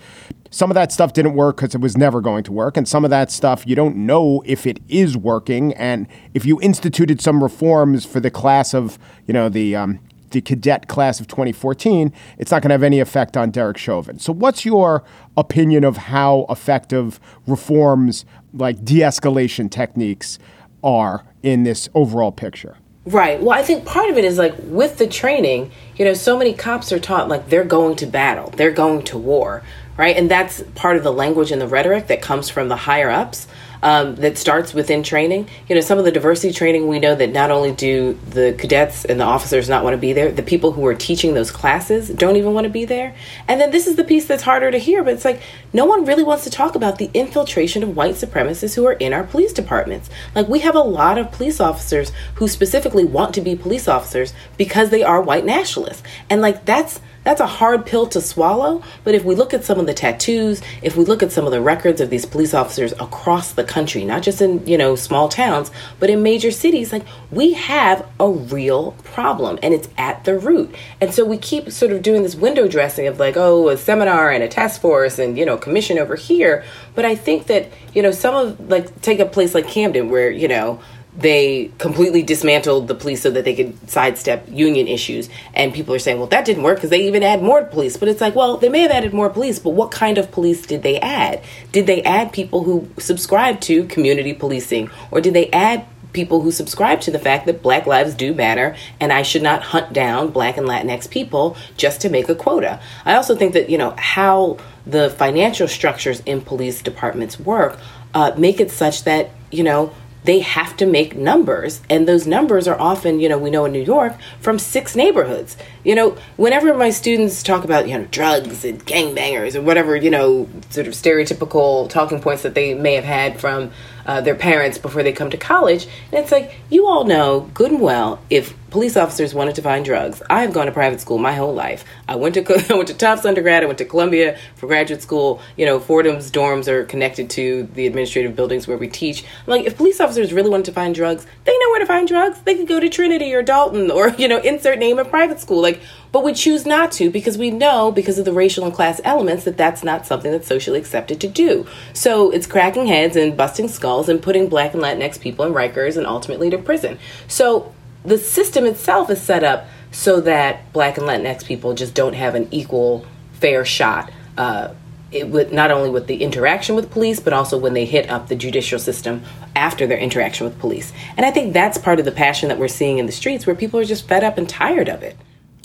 some 0.55 0.71
of 0.71 0.77
that 0.77 0.93
stuff 0.93 1.13
didn't 1.13 1.35
work 1.35 1.57
because 1.57 1.75
it 1.75 1.81
was 1.81 1.97
never 1.97 2.21
going 2.21 2.45
to 2.45 2.53
work. 2.53 2.77
And 2.77 2.87
some 2.87 3.05
of 3.05 3.11
that 3.11 3.33
stuff 3.33 3.67
you 3.67 3.75
don't 3.75 3.97
know 3.97 4.41
if 4.47 4.69
it 4.69 4.79
is 4.89 5.17
working. 5.17 5.75
And 5.75 6.07
if 6.33 6.47
you 6.47 6.61
instituted 6.61 7.21
some 7.21 7.43
reforms 7.43 8.07
for 8.07 8.21
the 8.21 8.31
class 8.31 8.73
of, 8.73 8.97
you 9.27 9.35
know, 9.35 9.49
the, 9.49 9.75
um, 9.75 9.99
the 10.31 10.41
cadet 10.41 10.87
class 10.87 11.19
of 11.19 11.27
2014, 11.27 12.13
it's 12.39 12.53
not 12.53 12.63
going 12.63 12.69
to 12.69 12.75
have 12.75 12.85
any 12.85 13.01
effect 13.01 13.37
on 13.37 13.51
Derek 13.51 13.77
Chauvin. 13.77 14.21
So, 14.21 14.33
what's 14.33 14.65
your 14.65 15.03
opinion 15.37 15.83
of 15.83 15.97
how 15.97 16.47
effective 16.49 17.19
reforms 17.49 18.25
like 18.53 18.85
de 18.85 19.01
escalation 19.01 19.69
techniques 19.69 20.39
are 20.85 21.25
in 21.43 21.65
this 21.65 21.89
overall 21.95 22.31
picture? 22.31 22.77
Right. 23.07 23.43
Well, 23.43 23.59
I 23.59 23.63
think 23.63 23.85
part 23.85 24.09
of 24.09 24.17
it 24.17 24.25
is 24.25 24.39
like 24.39 24.55
with 24.59 24.99
the 24.99 25.07
training, 25.07 25.73
you 25.97 26.05
know, 26.05 26.15
so 26.15 26.39
many 26.39 26.55
cops 26.55 26.91
are 26.91 26.99
taught 26.99 27.29
like 27.29 27.51
they're 27.51 27.65
going 27.65 27.97
to 27.97 28.07
battle, 28.07 28.51
they're 28.51 28.71
going 28.71 29.03
to 29.05 29.19
war 29.19 29.63
right? 29.97 30.17
And 30.17 30.31
that's 30.31 30.63
part 30.75 30.97
of 30.97 31.05
the 31.05 31.13
language 31.13 31.53
and 31.53 31.61
the 31.61 31.69
rhetoric 31.69 32.07
that 32.09 32.23
comes 32.23 32.51
from 32.51 32.69
the 32.69 32.77
higher 32.77 33.11
ups. 33.11 33.47
um, 33.85 34.17
that 34.17 34.39
starts 34.39 34.73
within 34.73 35.03
training. 35.03 35.47
You 35.69 35.75
know, 35.75 35.83
some 35.83 35.99
of 35.99 36.07
the 36.07 36.11
diversity 36.11 36.55
training, 36.55 36.89
we 36.89 36.99
know 36.99 37.15
that 37.15 37.31
not 37.33 37.51
only 37.51 37.71
do 37.71 38.19
the 38.31 38.57
cadets 38.59 39.05
and 39.05 39.21
the 39.21 39.25
officers 39.25 39.69
not 39.69 39.85
want 39.85 39.93
to 39.93 39.99
be 39.99 40.15
there, 40.15 40.33
the 40.33 40.43
people 40.43 40.73
who 40.73 40.87
are 40.87 40.95
teaching 40.95 41.35
those 41.35 41.51
classes 41.51 42.09
don't 42.09 42.37
even 42.37 42.55
want 42.55 42.65
to 42.65 42.71
be 42.71 42.87
there. 42.87 43.15
And 43.47 43.61
then 43.61 43.71
this 43.73 43.87
is 43.87 43.97
the 43.97 44.03
piece 44.03 44.25
that's 44.25 44.43
harder 44.43 44.71
to 44.71 44.79
hear, 44.79 45.05
but 45.05 45.13
it's 45.13 45.25
like 45.25 45.43
no 45.75 45.85
one 45.85 46.07
really 46.07 46.23
wants 46.23 46.45
to 46.45 46.51
talk 46.51 46.75
about 46.75 46.97
the 46.97 47.11
infiltration 47.13 47.83
of 47.83 47.95
white 47.95 48.15
supremacists 48.15 48.75
who 48.75 48.87
are 48.87 48.95
in 48.95 49.13
our 49.13 49.25
police 49.25 49.53
departments. 49.53 50.09
Like, 50.35 50.49
we 50.49 50.61
have 50.61 50.75
a 50.75 50.81
lot 50.81 51.19
of 51.19 51.31
police 51.31 51.61
officers 51.61 52.11
who 52.37 52.49
specifically 52.49 53.05
want 53.05 53.35
to 53.35 53.43
be 53.43 53.55
police 53.55 53.87
officers 53.87 54.33
because 54.57 54.89
they 54.89 55.03
are 55.03 55.21
white 55.21 55.45
nationalists. 55.45 56.03
And, 56.31 56.41
like, 56.41 56.65
that's 56.65 57.01
that's 57.25 57.41
a 57.41 57.47
hard 57.47 57.87
pill 57.87 58.07
to 58.09 58.21
swallow, 58.21 58.83
but 59.03 59.15
if 59.15 59.25
we 59.25 59.35
look 59.35 59.55
at 59.55 59.65
some 59.65 59.79
of 59.79 59.87
the 59.87 59.95
tattoos, 59.95 60.61
if 60.83 60.97
we 60.97 61.05
look 61.05 61.23
at 61.23 61.33
some 61.33 61.47
of 61.47 61.51
the 61.51 61.61
records 61.61 62.01
of 62.01 62.11
these 62.11 62.27
police 62.27 62.55
officers 62.55 62.93
across 62.93 63.53
the 63.53 63.65
country, 63.65 64.05
not 64.05 64.23
just 64.23 64.41
in, 64.41 64.67
you 64.67 64.79
know, 64.79 64.95
small 64.95 65.29
towns, 65.29 65.71
but 65.99 66.11
in 66.11 66.23
major 66.23 66.51
cities, 66.51 66.93
like 66.93 67.05
we 67.31 67.55
have 67.55 68.07
a 68.21 68.31
real 68.31 68.93
problem 69.05 69.59
and 69.63 69.75
it's 69.75 69.89
at 69.97 70.25
the 70.25 70.39
root. 70.39 70.75
And 71.01 71.13
so 71.13 71.25
we 71.25 71.39
keep 71.39 71.71
sort 71.71 71.93
of 71.93 72.03
doing 72.03 72.23
this 72.23 72.35
window 72.35 72.69
dressing 72.69 73.07
of 73.07 73.19
like, 73.19 73.37
oh, 73.37 73.69
a 73.71 73.77
seminar 73.77 74.31
and 74.31 74.43
a 74.43 74.49
task 74.49 74.81
force 74.81 75.19
and, 75.19 75.39
you 75.39 75.47
know, 75.47 75.57
commission 75.57 75.99
over 75.99 76.17
here, 76.17 76.65
but 76.95 77.05
I 77.05 77.15
think 77.15 77.47
that, 77.47 77.73
you 77.95 78.03
know, 78.03 78.11
some 78.11 78.35
of 78.35 78.69
like 78.69 79.01
take 79.01 79.19
a 79.19 79.27
place 79.27 79.55
like 79.55 79.67
Camden 79.67 80.11
where, 80.11 80.31
you 80.31 80.49
know, 80.49 80.81
they 81.17 81.71
completely 81.79 82.23
dismantled 82.23 82.89
the 82.89 82.95
police 82.95 83.23
so 83.23 83.31
that 83.31 83.45
they 83.45 83.55
could 83.55 83.89
sidestep 83.89 84.49
union 84.51 84.89
issues. 84.89 85.29
And 85.55 85.73
people 85.73 85.95
are 85.95 85.99
saying, 85.99 86.19
well, 86.19 86.27
that 86.29 86.45
didn't 86.45 86.65
work 86.65 86.79
because 86.79 86.91
they 86.91 87.07
even 87.07 87.23
add 87.23 87.43
more 87.43 87.65
police. 87.65 87.97
But 87.97 88.09
it's 88.09 88.21
like, 88.21 88.35
well, 88.35 88.57
they 88.57 88.69
may 88.69 88.81
have 88.81 88.91
added 88.91 89.15
more 89.15 89.31
police, 89.31 89.59
but 89.59 89.71
what 89.71 89.91
kind 89.91 90.19
of 90.19 90.33
police 90.33 90.67
did 90.67 90.83
they 90.83 90.99
add? 90.99 91.43
Did 91.71 91.87
they 91.87 92.03
add 92.03 92.33
people 92.33 92.65
who 92.65 92.89
subscribe 92.99 93.61
to 93.63 93.85
community 93.87 94.33
policing? 94.33 94.91
Or 95.11 95.21
did 95.21 95.35
they 95.35 95.51
add 95.51 95.87
people 96.13 96.41
who 96.41 96.51
subscribe 96.51 97.01
to 97.03 97.11
the 97.11 97.19
fact 97.19 97.47
that 97.47 97.63
black 97.63 97.87
lives 97.87 98.15
do 98.15 98.33
matter 98.33 98.77
and 99.01 99.13
I 99.13 99.23
should 99.23 99.43
not 99.43 99.63
hunt 99.63 99.93
down 99.93 100.31
black 100.31 100.57
and 100.57 100.67
Latinx 100.67 101.11
people 101.11 101.57
just 101.77 102.01
to 102.01 102.09
make 102.09 102.29
a 102.29 102.35
quota? 102.35 102.81
I 103.05 103.15
also 103.15 103.37
think 103.37 103.53
that, 103.53 103.71
you 103.71 103.79
know, 103.79 103.95
how 103.99 104.59
the 104.87 105.11
financial 105.11 105.69
structures 105.69 106.21
in 106.21 106.41
police 106.41 106.83
departments 106.83 107.39
work 107.39 107.79
uh, 108.15 108.33
make 108.37 108.61
it 108.61 108.71
such 108.71 109.05
that, 109.05 109.31
you 109.51 109.65
know, 109.65 109.93
they 110.25 110.41
have 110.41 110.77
to 110.79 110.87
make 110.87 111.17
numbers. 111.17 111.81
And 111.89 112.09
those 112.09 112.27
numbers 112.27 112.67
are 112.67 112.79
often, 112.81 113.21
you 113.21 113.29
know, 113.29 113.39
we 113.39 113.51
know 113.51 113.65
in 113.67 113.73
New 113.73 113.83
York 113.83 114.17
from 114.41 114.59
six 114.59 114.97
neighborhoods. 114.97 115.57
You 115.85 115.95
know, 115.95 116.17
whenever 116.37 116.75
my 116.75 116.91
students 116.91 117.43
talk 117.43 117.65
about, 117.65 117.89
you 117.89 117.99
know, 117.99 118.07
drugs 118.11 118.65
and 118.65 118.85
gangbangers 118.85 119.55
or 119.55 119.63
whatever, 119.63 119.95
you 119.97 120.11
know, 120.11 120.49
sort 120.71 120.87
of 120.87 120.95
stereotypical 120.95 121.89
talking 121.89 122.21
points 122.21 122.43
that 122.43 122.55
they 122.55 122.75
may 122.75 122.95
have 122.95 123.05
had 123.05 123.39
from 123.41 123.71
uh, 124.07 124.21
their 124.21 124.35
parents 124.35 124.79
before 124.79 125.03
they 125.03 125.13
come 125.13 125.31
to 125.31 125.37
college. 125.37 125.87
And 126.13 126.23
it's 126.23 126.33
like, 126.33 126.55
you 126.71 126.87
all 126.87 127.05
know 127.05 127.51
good 127.55 127.71
and 127.71 127.81
well 127.81 128.21
if 128.31 128.55
police 128.75 128.97
officers 128.97 129.33
wanted 129.33 129.55
to 129.55 129.63
find 129.63 129.85
drugs. 129.85 130.21
I've 130.29 130.53
gone 130.53 130.67
to 130.67 130.73
private 130.73 131.01
school 131.01 131.19
my 131.19 131.35
whole 131.35 131.55
life. 131.55 131.85
I 132.09 132.17
went 132.17 132.35
to 132.35 132.67
I 132.71 132.75
went 132.75 132.89
to 132.89 132.95
Tufts 132.95 133.25
undergrad. 133.25 133.63
I 133.63 133.67
went 133.67 133.79
to 133.79 133.85
Columbia 133.85 134.37
for 134.57 134.67
graduate 134.67 135.01
school. 135.01 135.41
You 135.57 135.65
know, 135.65 135.79
Fordham's 135.79 136.31
dorms 136.31 136.67
are 136.67 136.85
connected 136.85 137.31
to 137.31 137.69
the 137.75 137.87
administrative 137.87 138.35
buildings 138.35 138.67
where 138.67 138.77
we 138.77 138.89
teach. 138.89 139.25
Like, 139.47 139.65
if 139.65 139.77
police 139.77 140.01
officers 140.01 140.33
really 140.33 140.51
wanted 140.51 140.67
to 140.67 140.73
find 140.73 140.93
drugs, 140.93 141.25
they 141.45 141.53
know 141.53 141.71
where 141.71 141.81
to 141.81 141.87
find 141.87 142.09
drugs. 142.09 142.41
They 142.41 142.57
could 142.57 142.67
go 142.67 142.81
to 142.81 142.89
Trinity 142.89 143.33
or 143.33 143.43
Dalton 143.43 143.93
or 143.93 144.09
you 144.19 144.27
know, 144.27 144.39
insert 144.39 144.81
name 144.81 144.99
of 144.99 145.09
private 145.09 145.39
school. 145.39 145.63
Like, 145.63 145.81
but 146.15 146.23
we 146.23 146.33
choose 146.33 146.65
not 146.65 146.93
to 146.93 147.11
because 147.11 147.37
we 147.37 147.51
know 147.51 147.91
because 147.91 148.21
of 148.21 148.25
the 148.25 148.33
racial 148.33 148.65
and 148.65 148.73
class 148.73 149.01
elements 149.03 149.43
that 149.43 149.57
that's 149.57 149.83
not 149.83 150.07
something 150.07 150.31
that's 150.31 150.47
socially 150.47 150.79
accepted 150.79 151.21
to 151.21 151.27
do. 151.27 151.67
So 151.93 152.31
it's 152.31 152.47
cracking 152.47 152.87
heads 152.87 153.17
and 153.17 153.37
busting 153.37 153.67
skulls 153.67 154.09
and 154.09 154.23
putting 154.23 154.49
black 154.49 154.75
and 154.75 154.83
Latinx 154.85 155.19
people 155.19 155.45
in 155.45 155.53
Rikers 155.53 155.97
and 155.97 156.07
ultimately 156.07 156.51
to 156.51 156.59
prison. 156.59 157.01
So 157.27 157.75
the 158.05 158.17
system 158.17 158.65
itself 158.65 159.11
is 159.11 159.21
set 159.21 159.43
up 159.43 159.67
so 159.91 160.21
that 160.21 160.73
black 160.73 160.99
and 160.99 161.09
Latinx 161.09 161.45
people 161.45 161.75
just 161.75 161.95
don't 161.95 162.15
have 162.15 162.37
an 162.37 162.47
equal, 162.53 163.05
fair 163.33 163.65
shot. 163.65 164.13
Uh, 164.39 164.73
it, 165.11 165.29
with 165.29 165.53
not 165.53 165.73
only 165.73 165.91
with 165.91 166.07
the 166.07 166.23
interaction 166.23 166.77
with 166.77 166.93
police, 166.93 167.19
but 167.19 167.33
also 167.33 167.59
when 167.59 167.75
they 167.75 167.87
hit 167.87 168.09
up 168.09 168.29
the 168.29 168.37
judicial 168.37 168.79
system 168.79 169.25
after 169.57 169.85
their 169.85 169.99
interaction 169.99 170.47
with 170.47 170.61
police. 170.61 170.93
And 171.17 171.27
I 171.27 171.33
think 171.33 171.53
that's 171.53 171.77
part 171.77 171.99
of 171.99 172.05
the 172.05 172.13
passion 172.13 172.51
that 172.51 172.59
we're 172.59 172.69
seeing 172.69 172.99
in 172.99 173.07
the 173.07 173.13
streets, 173.13 173.49
where 173.49 173.57
people 173.57 173.81
are 173.81 173.85
just 173.85 174.07
fed 174.07 174.23
up 174.23 174.39
and 174.39 174.49
tired 174.49 174.89
of 174.89 175.03
it. 175.03 175.17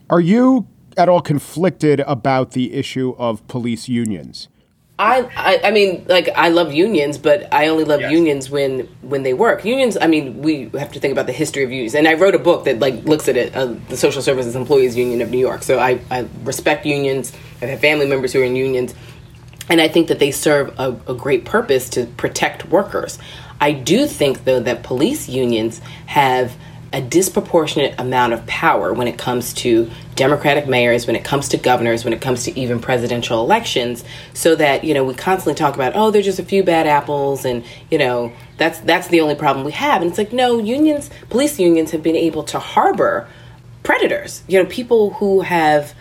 Are 0.09 0.19
you 0.19 0.67
at 0.97 1.07
all 1.07 1.21
conflicted 1.21 1.99
about 2.01 2.51
the 2.51 2.73
issue 2.73 3.15
of 3.17 3.47
police 3.47 3.87
unions? 3.87 4.47
I, 4.97 5.29
I, 5.37 5.67
I 5.67 5.71
mean, 5.71 6.05
like 6.09 6.27
I 6.35 6.49
love 6.49 6.73
unions, 6.73 7.17
but 7.17 7.47
I 7.53 7.67
only 7.67 7.85
love 7.85 8.01
yes. 8.01 8.11
unions 8.11 8.49
when 8.49 8.81
when 9.01 9.23
they 9.23 9.33
work. 9.33 9.63
Unions. 9.63 9.97
I 10.01 10.07
mean, 10.07 10.41
we 10.41 10.69
have 10.77 10.91
to 10.91 10.99
think 10.99 11.13
about 11.13 11.25
the 11.25 11.31
history 11.31 11.63
of 11.63 11.71
unions, 11.71 11.95
and 11.95 12.05
I 12.05 12.15
wrote 12.15 12.35
a 12.35 12.39
book 12.39 12.65
that 12.65 12.79
like 12.79 13.05
looks 13.05 13.29
at 13.29 13.37
it, 13.37 13.55
uh, 13.55 13.75
the 13.87 13.95
Social 13.95 14.21
Services 14.21 14.57
Employees 14.57 14.97
Union 14.97 15.21
of 15.21 15.29
New 15.29 15.37
York. 15.37 15.63
So 15.63 15.79
I, 15.79 16.01
I 16.11 16.27
respect 16.43 16.85
unions. 16.85 17.31
I 17.61 17.67
have 17.67 17.79
family 17.79 18.07
members 18.07 18.33
who 18.33 18.41
are 18.41 18.43
in 18.43 18.57
unions, 18.57 18.93
and 19.69 19.79
I 19.79 19.87
think 19.87 20.09
that 20.09 20.19
they 20.19 20.31
serve 20.31 20.77
a, 20.77 20.97
a 21.07 21.13
great 21.13 21.45
purpose 21.45 21.87
to 21.91 22.05
protect 22.17 22.65
workers. 22.65 23.19
I 23.61 23.71
do 23.71 24.05
think 24.05 24.43
though 24.43 24.59
that 24.59 24.83
police 24.83 25.29
unions 25.29 25.79
have 26.07 26.57
a 26.91 27.01
disproportionate 27.01 27.99
amount 27.99 28.33
of 28.33 28.45
power 28.47 28.93
when 28.93 29.07
it 29.07 29.17
comes 29.17 29.53
to 29.53 29.89
Democratic 30.15 30.67
mayors, 30.67 31.05
when 31.05 31.15
it 31.15 31.23
comes 31.23 31.49
to 31.49 31.57
governors, 31.57 32.03
when 32.03 32.13
it 32.13 32.21
comes 32.21 32.43
to 32.43 32.59
even 32.59 32.79
presidential 32.79 33.41
elections, 33.43 34.03
so 34.33 34.55
that, 34.55 34.83
you 34.83 34.93
know, 34.93 35.03
we 35.03 35.13
constantly 35.13 35.53
talk 35.53 35.75
about, 35.75 35.93
oh, 35.95 36.09
there's 36.09 36.25
just 36.25 36.39
a 36.39 36.43
few 36.43 36.63
bad 36.63 36.87
apples 36.87 37.45
and, 37.45 37.63
you 37.91 37.97
know, 37.97 38.31
that's 38.57 38.79
that's 38.79 39.07
the 39.07 39.21
only 39.21 39.35
problem 39.35 39.65
we 39.65 39.71
have. 39.71 40.01
And 40.01 40.09
it's 40.09 40.17
like, 40.17 40.33
no, 40.33 40.57
unions, 40.57 41.09
police 41.29 41.59
unions 41.59 41.91
have 41.91 42.01
been 42.01 42.15
able 42.15 42.43
to 42.45 42.59
harbor 42.59 43.27
predators, 43.83 44.43
you 44.47 44.61
know, 44.61 44.67
people 44.69 45.11
who 45.13 45.41
have 45.41 45.93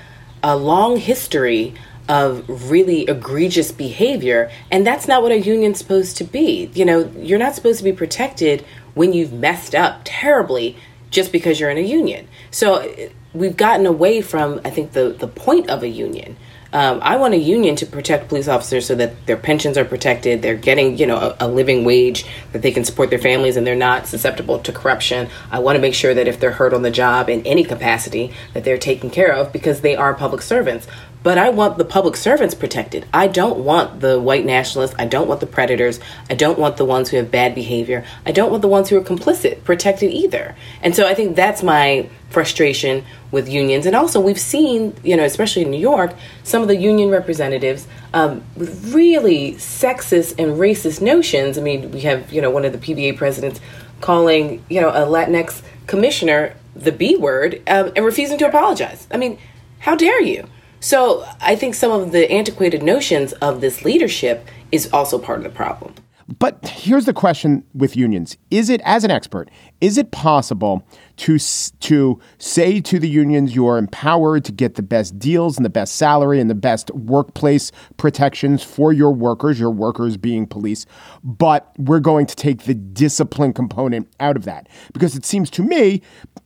a 0.43 0.57
long 0.57 0.97
history 0.97 1.75
of 2.09 2.71
really 2.71 3.03
egregious 3.03 3.71
behavior 3.71 4.51
and 4.71 4.87
that's 4.87 5.07
not 5.07 5.23
what 5.23 5.31
a 5.31 5.39
union's 5.39 5.77
supposed 5.77 6.17
to 6.17 6.25
be 6.25 6.71
you 6.73 6.83
know 6.83 7.11
you're 7.19 7.39
not 7.39 7.55
supposed 7.55 7.77
to 7.77 7.85
be 7.85 7.93
protected 7.93 8.65
when 8.99 9.13
you've 9.13 9.33
messed 9.33 9.77
up 9.77 10.01
terribly 10.05 10.77
just 11.11 11.31
because 11.31 11.61
you're 11.61 11.71
in 11.71 11.79
a 11.79 11.83
union. 11.83 12.27
So 12.51 12.93
we've 13.33 13.57
gotten 13.57 13.87
away 13.87 14.21
from, 14.21 14.61
I 14.65 14.71
think, 14.71 14.93
the, 14.93 15.11
the 15.11 15.29
point 15.29 15.71
of 15.71 15.85
a 15.85 15.89
union. 15.89 16.37
Um, 16.71 16.99
I 17.01 17.17
want 17.17 17.33
a 17.33 17.39
union 17.39 17.77
to 17.77 17.87
protect 17.87 18.29
police 18.29 18.47
officers 18.47 18.87
so 18.87 18.95
that 18.97 19.25
their 19.25 19.39
pensions 19.39 19.79
are 19.79 19.87
protected, 19.87 20.43
they're 20.43 20.55
getting, 20.55 20.99
you 20.99 21.07
know, 21.07 21.17
a, 21.17 21.47
a, 21.47 21.49
living 21.49 21.83
wage 21.83 22.27
that 22.53 22.61
they 22.61 22.73
can 22.73 22.85
support 22.85 23.09
their 23.09 23.19
families 23.19 23.57
and 23.57 23.67
they're 23.67 23.75
not 23.75 24.07
susceptible 24.07 24.59
to 24.59 24.71
corruption. 24.71 25.31
I 25.51 25.61
want 25.61 25.77
to 25.77 25.81
make 25.81 25.95
sure 25.95 26.13
that 26.13 26.29
if 26.29 26.39
they're 26.39 26.51
hurt 26.51 26.75
on 26.75 26.83
the 26.83 26.91
job 26.91 27.31
in 27.31 27.47
any 27.47 27.65
capacity, 27.65 28.35
that 28.53 28.65
they're 28.65 28.77
taken 28.77 29.09
care 29.09 29.33
of 29.33 29.51
because 29.51 29.81
they 29.81 29.97
are 29.97 30.13
public 30.13 30.43
servants. 30.43 30.87
But 31.23 31.37
I 31.37 31.51
want 31.51 31.79
the 31.79 31.85
public 31.85 32.17
servants 32.17 32.55
protected. 32.55 33.07
I 33.13 33.27
don't 33.27 33.59
want 33.59 34.01
the 34.01 34.21
white 34.21 34.45
nationalists. 34.45 34.95
I 34.99 35.07
don't 35.07 35.29
want 35.29 35.41
the 35.41 35.47
predators. 35.47 35.99
I 36.31 36.35
don't 36.35 36.59
want 36.59 36.77
the 36.77 36.85
ones 36.85 37.11
who 37.11 37.17
have 37.17 37.31
bad 37.31 37.55
behavior. 37.55 38.05
I 38.25 38.33
don't 38.33 38.51
want 38.51 38.63
the 38.63 38.69
ones 38.69 38.89
who 38.89 38.97
are 38.97 39.03
complicit 39.03 39.65
protected 39.65 40.13
either. 40.13 40.55
And 40.83 40.95
so 40.95 41.07
I 41.07 41.15
think 41.15 41.35
that's 41.35 41.63
my 41.63 42.09
frustration 42.31 43.05
with 43.31 43.49
unions. 43.49 43.85
And 43.85 43.97
also, 43.97 44.21
we've 44.21 44.39
seen, 44.39 44.95
you 45.03 45.17
know, 45.17 45.25
especially 45.25 45.63
in 45.63 45.71
New 45.71 45.81
York, 45.81 46.15
some 46.45 46.63
of 46.63 46.69
the 46.69 46.77
union 46.77 47.11
representatives 47.11 47.87
um, 48.15 48.45
with 48.57 48.95
really 48.95 49.55
sexist 49.55 50.39
and 50.39 50.53
racist 50.53 51.01
notions. 51.01 51.59
I 51.59 51.63
mean, 51.63 51.91
we 51.91 52.01
have, 52.03 52.33
you 52.33 52.41
know, 52.41 52.51
one 52.51 52.65
of 52.65 52.73
the 52.73 52.79
PBA 52.79 53.17
presidents 53.17 53.61
calling, 54.01 54.65
you 54.69 54.81
know, 54.81 54.91
a 54.91 55.07
Latinx 55.07 55.63
commissioner 55.87 56.55
the 56.79 56.93
B 56.93 57.17
word 57.17 57.61
um, 57.67 57.93
and 57.97 58.05
refusing 58.05 58.39
to 58.39 58.47
apologize. 58.47 59.07
I 59.11 59.17
mean, 59.17 59.39
how 59.81 59.97
dare 59.97 60.23
you? 60.23 60.49
So 60.81 61.27
I 61.41 61.57
think 61.57 61.75
some 61.75 61.91
of 61.91 62.13
the 62.13 62.31
antiquated 62.31 62.83
notions 62.83 63.33
of 63.35 63.61
this 63.61 63.85
leadership 63.85 64.47
is 64.71 64.93
also 64.93 65.19
part 65.19 65.39
of 65.39 65.45
the 65.45 65.51
problem. 65.51 65.95
But 66.39 66.69
here's 66.69 67.07
the 67.07 67.15
question 67.15 67.65
with 67.75 67.97
unions. 67.97 68.37
Is 68.51 68.69
it, 68.69 68.83
as 68.85 69.03
an 69.03 69.11
expert, 69.11 69.51
is 69.81 69.97
it 69.97 70.11
possible 70.11 70.85
to, 71.19 71.39
to 71.39 72.21
say 72.39 72.81
to 72.81 72.99
the 72.99 73.09
unions 73.09 73.55
you 73.55 73.67
are 73.67 73.77
empowered 73.77 74.45
to 74.47 74.53
get 74.53 74.77
the 74.77 74.83
best 74.83 75.19
deals 75.19 75.57
and 75.57 75.65
the 75.65 75.71
best 75.71 75.97
salary 75.97 76.41
and 76.41 76.49
the 76.49 76.55
best 76.55 76.91
workplace 76.93 77.73
protections 77.97 78.63
for 78.63 78.93
your 78.93 79.13
workers, 79.13 79.59
your 79.59 79.71
workers 79.71 80.17
being 80.17 80.47
police, 80.47 80.87
but 81.23 81.73
we're 81.77 82.01
going 82.01 82.25
to 82.27 82.37
take 82.37 82.65
the 82.65 82.75
discipline 82.75 83.53
component 83.53 84.09
out 84.21 84.37
of 84.37 84.45
that? 84.45 84.69
Because 84.93 85.17
it 85.17 85.25
seems 85.25 85.51
to 85.51 85.63
me, 85.63 86.03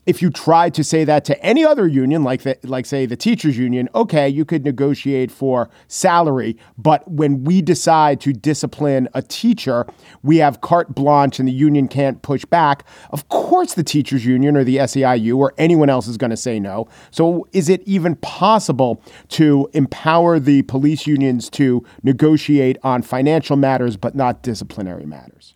if 0.07 0.21
you 0.21 0.31
tried 0.31 0.75
to 0.75 0.83
say 0.83 1.05
that 1.05 1.25
to 1.27 1.41
any 1.45 1.65
other 1.65 1.87
union, 1.87 2.25
like 2.25 2.43
the, 2.43 2.59
like 2.65 2.87
say 2.87 3.07
the 3.07 3.17
teachers 3.17 3.57
union, 3.57 3.89
okay, 3.95 4.29
you 4.29 4.45
could 4.45 4.65
negotiate 4.65 5.31
for 5.31 5.71
salary, 5.87 6.57
but 6.77 7.09
when 7.09 7.45
we 7.45 7.63
decide 7.63 8.21
to 8.23 8.33
discipline 8.33 9.09
a 9.15 9.23
teacher, 9.23 9.87
we 10.23 10.39
have 10.39 10.61
carte 10.61 10.95
blanche 10.95 11.39
and 11.39 11.47
the 11.47 11.53
union 11.53 11.87
can't 11.87 12.23
push 12.23 12.45
back. 12.45 12.85
Of 13.11 13.29
course, 13.29 13.75
the 13.75 13.85
teachers 13.85 14.25
union 14.25 14.57
or 14.57 14.62
the 14.65 14.77
SEIU 14.77 15.37
or 15.37 15.55
anyone 15.59 15.91
else 15.91 16.09
is 16.09 16.17
going 16.17 16.31
to 16.31 16.37
say 16.37 16.59
no. 16.59 16.89
So, 17.11 17.47
is 17.53 17.69
it 17.69 17.83
even 17.85 18.17
possible 18.17 19.03
to 19.31 19.69
empower 19.73 20.39
the 20.39 20.63
police 20.63 21.07
unions 21.07 21.49
to 21.51 21.85
negotiate 22.03 22.79
on 22.83 23.03
financial 23.03 23.57
matters 23.57 23.97
but 23.97 24.15
not 24.15 24.43
disciplinary 24.43 25.07
matters? 25.07 25.55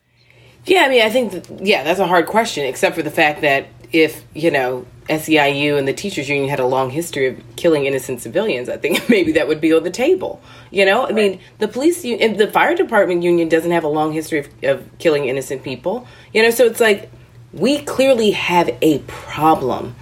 Yeah, 0.67 0.83
I 0.83 0.89
mean, 0.89 1.03
I 1.03 1.11
think, 1.11 1.33
that, 1.33 1.65
yeah, 1.65 1.85
that's 1.85 2.01
a 2.01 2.07
hard 2.07 2.27
question, 2.27 2.67
except 2.67 2.97
for 2.97 3.03
the 3.03 3.11
fact 3.11 3.41
that 3.43 3.69
if, 3.93 4.25
you 4.35 4.51
know, 4.51 4.85
SEIU 5.09 5.79
and 5.79 5.87
the 5.87 5.93
teachers 5.93 6.29
union 6.29 6.49
had 6.49 6.59
a 6.59 6.67
long 6.67 6.91
history 6.91 7.27
of 7.27 7.57
killing 7.57 7.87
innocent 7.87 8.21
civilians, 8.21 8.69
I 8.69 8.77
think 8.77 9.09
maybe 9.09 9.33
that 9.33 9.47
would 9.47 9.61
be 9.61 9.73
on 9.73 9.85
the 9.85 9.91
table. 9.91 10.41
You 10.71 10.85
know, 10.85 11.07
I 11.07 11.13
mean, 11.13 11.41
the 11.59 11.69
police, 11.69 12.03
the 12.03 12.51
fire 12.53 12.75
department 12.75 13.23
union 13.23 13.49
doesn't 13.49 13.71
have 13.71 13.85
a 13.85 13.89
long 13.89 14.13
history 14.13 14.41
of, 14.41 14.49
of 14.65 14.99
killing 14.99 15.27
innocent 15.27 15.63
people. 15.63 16.07
You 16.35 16.43
know, 16.43 16.51
so 16.51 16.65
it's 16.65 16.81
like 16.81 17.11
we 17.57 17.81
clearly 17.81 18.33
have 18.33 18.71
a 18.83 18.99
problem 19.01 19.97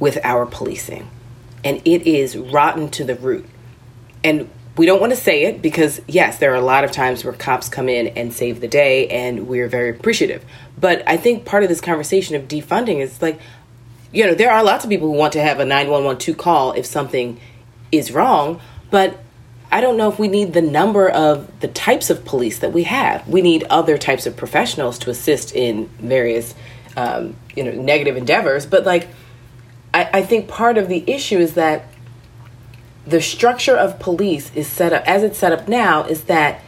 with 0.00 0.18
our 0.24 0.46
policing, 0.46 1.08
and 1.62 1.80
it 1.84 2.06
is 2.06 2.36
rotten 2.36 2.90
to 2.90 3.04
the 3.04 3.14
root. 3.14 3.46
And 4.22 4.48
we 4.76 4.86
don't 4.86 5.00
want 5.00 5.12
to 5.12 5.16
say 5.16 5.44
it 5.44 5.62
because, 5.62 6.00
yes, 6.08 6.38
there 6.38 6.52
are 6.52 6.56
a 6.56 6.60
lot 6.60 6.82
of 6.82 6.90
times 6.90 7.24
where 7.24 7.34
cops 7.34 7.68
come 7.68 7.88
in 7.88 8.08
and 8.08 8.32
save 8.32 8.60
the 8.60 8.68
day, 8.68 9.06
and 9.08 9.46
we're 9.46 9.68
very 9.68 9.90
appreciative. 9.90 10.44
But 10.80 11.02
I 11.06 11.16
think 11.16 11.44
part 11.44 11.62
of 11.62 11.68
this 11.68 11.80
conversation 11.80 12.36
of 12.36 12.48
defunding 12.48 13.00
is 13.00 13.20
like, 13.20 13.38
you 14.10 14.26
know, 14.26 14.34
there 14.34 14.50
are 14.50 14.64
lots 14.64 14.84
of 14.84 14.90
people 14.90 15.08
who 15.08 15.16
want 15.16 15.34
to 15.34 15.42
have 15.42 15.60
a 15.60 15.64
911 15.64 16.34
call 16.36 16.72
if 16.72 16.86
something 16.86 17.38
is 17.92 18.12
wrong, 18.12 18.60
but 18.90 19.18
I 19.70 19.80
don't 19.80 19.96
know 19.96 20.08
if 20.08 20.18
we 20.18 20.28
need 20.28 20.52
the 20.52 20.62
number 20.62 21.08
of 21.08 21.60
the 21.60 21.68
types 21.68 22.08
of 22.08 22.24
police 22.24 22.60
that 22.60 22.72
we 22.72 22.84
have. 22.84 23.26
We 23.28 23.42
need 23.42 23.64
other 23.64 23.98
types 23.98 24.26
of 24.26 24.36
professionals 24.36 24.98
to 25.00 25.10
assist 25.10 25.54
in 25.54 25.88
various, 25.98 26.54
um, 26.96 27.36
you 27.56 27.64
know, 27.64 27.72
negative 27.72 28.16
endeavors. 28.16 28.66
But 28.66 28.84
like, 28.84 29.08
I, 29.92 30.10
I 30.14 30.22
think 30.22 30.48
part 30.48 30.78
of 30.78 30.88
the 30.88 31.04
issue 31.06 31.38
is 31.38 31.54
that 31.54 31.86
the 33.06 33.20
structure 33.20 33.76
of 33.76 33.98
police 33.98 34.50
is 34.54 34.66
set 34.66 34.92
up 34.92 35.04
as 35.06 35.22
it's 35.22 35.38
set 35.38 35.52
up 35.52 35.68
now 35.68 36.04
is 36.04 36.24
that 36.24 36.60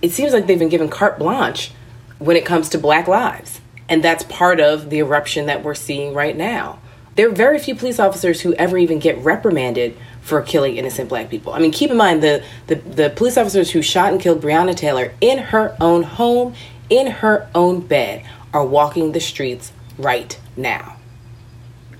it 0.00 0.12
seems 0.12 0.32
like 0.32 0.46
they've 0.46 0.58
been 0.58 0.68
given 0.68 0.88
carte 0.88 1.18
blanche 1.18 1.72
when 2.18 2.36
it 2.36 2.44
comes 2.44 2.68
to 2.68 2.78
black 2.78 3.08
lives 3.08 3.60
and 3.88 4.02
that's 4.02 4.22
part 4.24 4.60
of 4.60 4.90
the 4.90 4.98
eruption 4.98 5.46
that 5.46 5.62
we're 5.64 5.74
seeing 5.74 6.14
right 6.14 6.36
now 6.36 6.78
there 7.16 7.28
are 7.28 7.32
very 7.32 7.58
few 7.58 7.74
police 7.74 7.98
officers 7.98 8.40
who 8.40 8.54
ever 8.54 8.78
even 8.78 8.98
get 8.98 9.18
reprimanded 9.18 9.96
for 10.20 10.40
killing 10.40 10.76
innocent 10.76 11.08
black 11.08 11.28
people 11.28 11.52
i 11.52 11.58
mean 11.58 11.72
keep 11.72 11.90
in 11.90 11.96
mind 11.96 12.22
the, 12.22 12.44
the, 12.68 12.76
the 12.76 13.10
police 13.10 13.36
officers 13.36 13.70
who 13.72 13.82
shot 13.82 14.12
and 14.12 14.20
killed 14.20 14.40
breonna 14.40 14.76
taylor 14.76 15.12
in 15.20 15.38
her 15.38 15.76
own 15.80 16.04
home 16.04 16.54
in 16.90 17.06
her 17.06 17.48
own 17.54 17.80
bed 17.80 18.24
are 18.52 18.64
walking 18.64 19.12
the 19.12 19.20
streets 19.20 19.72
right 19.96 20.38
now 20.56 20.96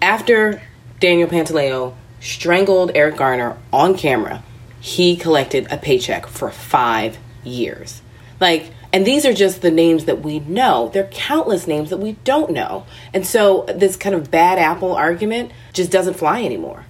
after 0.02 0.60
daniel 0.98 1.28
pantaleo 1.28 1.94
strangled 2.20 2.92
Eric 2.94 3.16
Garner 3.16 3.56
on 3.72 3.96
camera, 3.96 4.42
he 4.80 5.16
collected 5.16 5.66
a 5.70 5.76
paycheck 5.76 6.26
for 6.26 6.50
five 6.50 7.18
years. 7.42 8.02
Like, 8.38 8.70
and 8.92 9.06
these 9.06 9.24
are 9.24 9.32
just 9.32 9.62
the 9.62 9.70
names 9.70 10.06
that 10.06 10.22
we 10.22 10.40
know. 10.40 10.90
There 10.92 11.04
are 11.04 11.08
countless 11.08 11.66
names 11.66 11.90
that 11.90 11.98
we 11.98 12.12
don't 12.24 12.52
know. 12.52 12.86
And 13.14 13.26
so 13.26 13.64
this 13.74 13.96
kind 13.96 14.14
of 14.14 14.30
bad 14.30 14.58
apple 14.58 14.94
argument 14.94 15.52
just 15.72 15.90
doesn't 15.90 16.14
fly 16.14 16.42
anymore. 16.42 16.86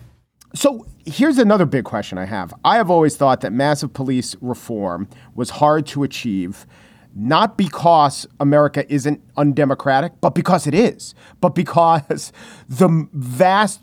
So 0.55 0.87
here's 1.05 1.39
another 1.39 1.67
big 1.67 1.85
question 1.85 2.19
I 2.19 2.25
have. 2.25 2.55
I 2.65 2.77
have 2.77 2.91
always 2.91 3.17
thought 3.17 3.41
that 3.43 3.53
massive 3.53 3.93
police 3.93 4.35
reform 4.41 5.09
was 5.35 5.51
hard 5.51 5.87
to 5.89 6.03
achieve, 6.03 6.67
not 7.15 7.57
because 7.59 8.27
America 8.39 8.91
isn't 8.93 9.21
undemocratic, 9.37 10.13
but 10.21 10.35
because 10.35 10.67
it 10.67 10.75
is, 10.75 11.15
but 11.41 11.55
because 11.55 12.33
the 12.69 13.09
vast 13.13 13.81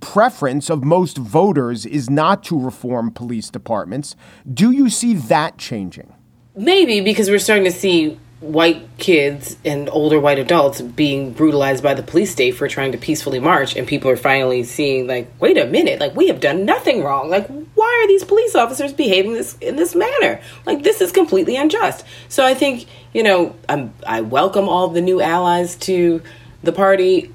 preference 0.00 0.70
of 0.70 0.84
most 0.84 1.18
voters 1.18 1.84
is 1.84 2.08
not 2.08 2.44
to 2.44 2.58
reform 2.58 3.10
police 3.10 3.50
departments. 3.50 4.14
Do 4.52 4.70
you 4.70 4.88
see 4.88 5.14
that 5.14 5.58
changing? 5.58 6.14
Maybe 6.54 7.00
because 7.00 7.30
we're 7.30 7.38
starting 7.38 7.64
to 7.64 7.72
see 7.72 8.18
white 8.40 8.88
kids 8.98 9.56
and 9.64 9.88
older 9.90 10.20
white 10.20 10.38
adults 10.38 10.80
being 10.80 11.32
brutalized 11.32 11.82
by 11.82 11.92
the 11.92 12.02
police 12.04 12.30
state 12.30 12.52
for 12.52 12.68
trying 12.68 12.92
to 12.92 12.98
peacefully 12.98 13.40
march 13.40 13.74
and 13.74 13.84
people 13.84 14.08
are 14.08 14.16
finally 14.16 14.62
seeing 14.62 15.08
like 15.08 15.28
wait 15.40 15.58
a 15.58 15.66
minute 15.66 15.98
like 15.98 16.14
we 16.14 16.28
have 16.28 16.38
done 16.38 16.64
nothing 16.64 17.02
wrong 17.02 17.28
like 17.28 17.48
why 17.78 18.02
are 18.02 18.08
these 18.08 18.24
police 18.24 18.54
officers 18.54 18.92
behaving 18.92 19.34
this 19.34 19.56
in 19.60 19.76
this 19.76 19.94
manner 19.94 20.40
like 20.66 20.82
this 20.82 21.00
is 21.00 21.12
completely 21.12 21.56
unjust 21.56 22.04
so 22.28 22.44
i 22.44 22.52
think 22.52 22.86
you 23.12 23.22
know 23.22 23.54
I'm, 23.68 23.94
i 24.06 24.20
welcome 24.20 24.68
all 24.68 24.88
the 24.88 25.00
new 25.00 25.20
allies 25.20 25.76
to 25.76 26.22
the 26.62 26.72
party 26.72 27.32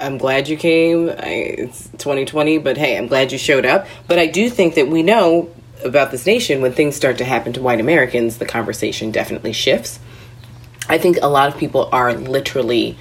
I'm 0.00 0.18
glad 0.18 0.48
you 0.48 0.56
came. 0.56 1.10
I, 1.10 1.54
it's 1.58 1.88
2020, 1.90 2.58
but 2.58 2.76
hey, 2.76 2.98
I'm 2.98 3.06
glad 3.06 3.30
you 3.30 3.38
showed 3.38 3.64
up. 3.64 3.86
But 4.08 4.18
I 4.18 4.26
do 4.26 4.50
think 4.50 4.74
that 4.74 4.88
we 4.88 5.00
know 5.00 5.48
about 5.84 6.10
this 6.10 6.26
nation 6.26 6.60
when 6.60 6.72
things 6.72 6.96
start 6.96 7.18
to 7.18 7.24
happen 7.24 7.52
to 7.52 7.62
white 7.62 7.78
Americans, 7.78 8.38
the 8.38 8.44
conversation 8.44 9.12
definitely 9.12 9.52
shifts. 9.52 10.00
I 10.88 10.98
think 10.98 11.18
a 11.22 11.28
lot 11.28 11.48
of 11.48 11.58
people 11.58 11.88
are 11.92 12.14
literally 12.14 12.98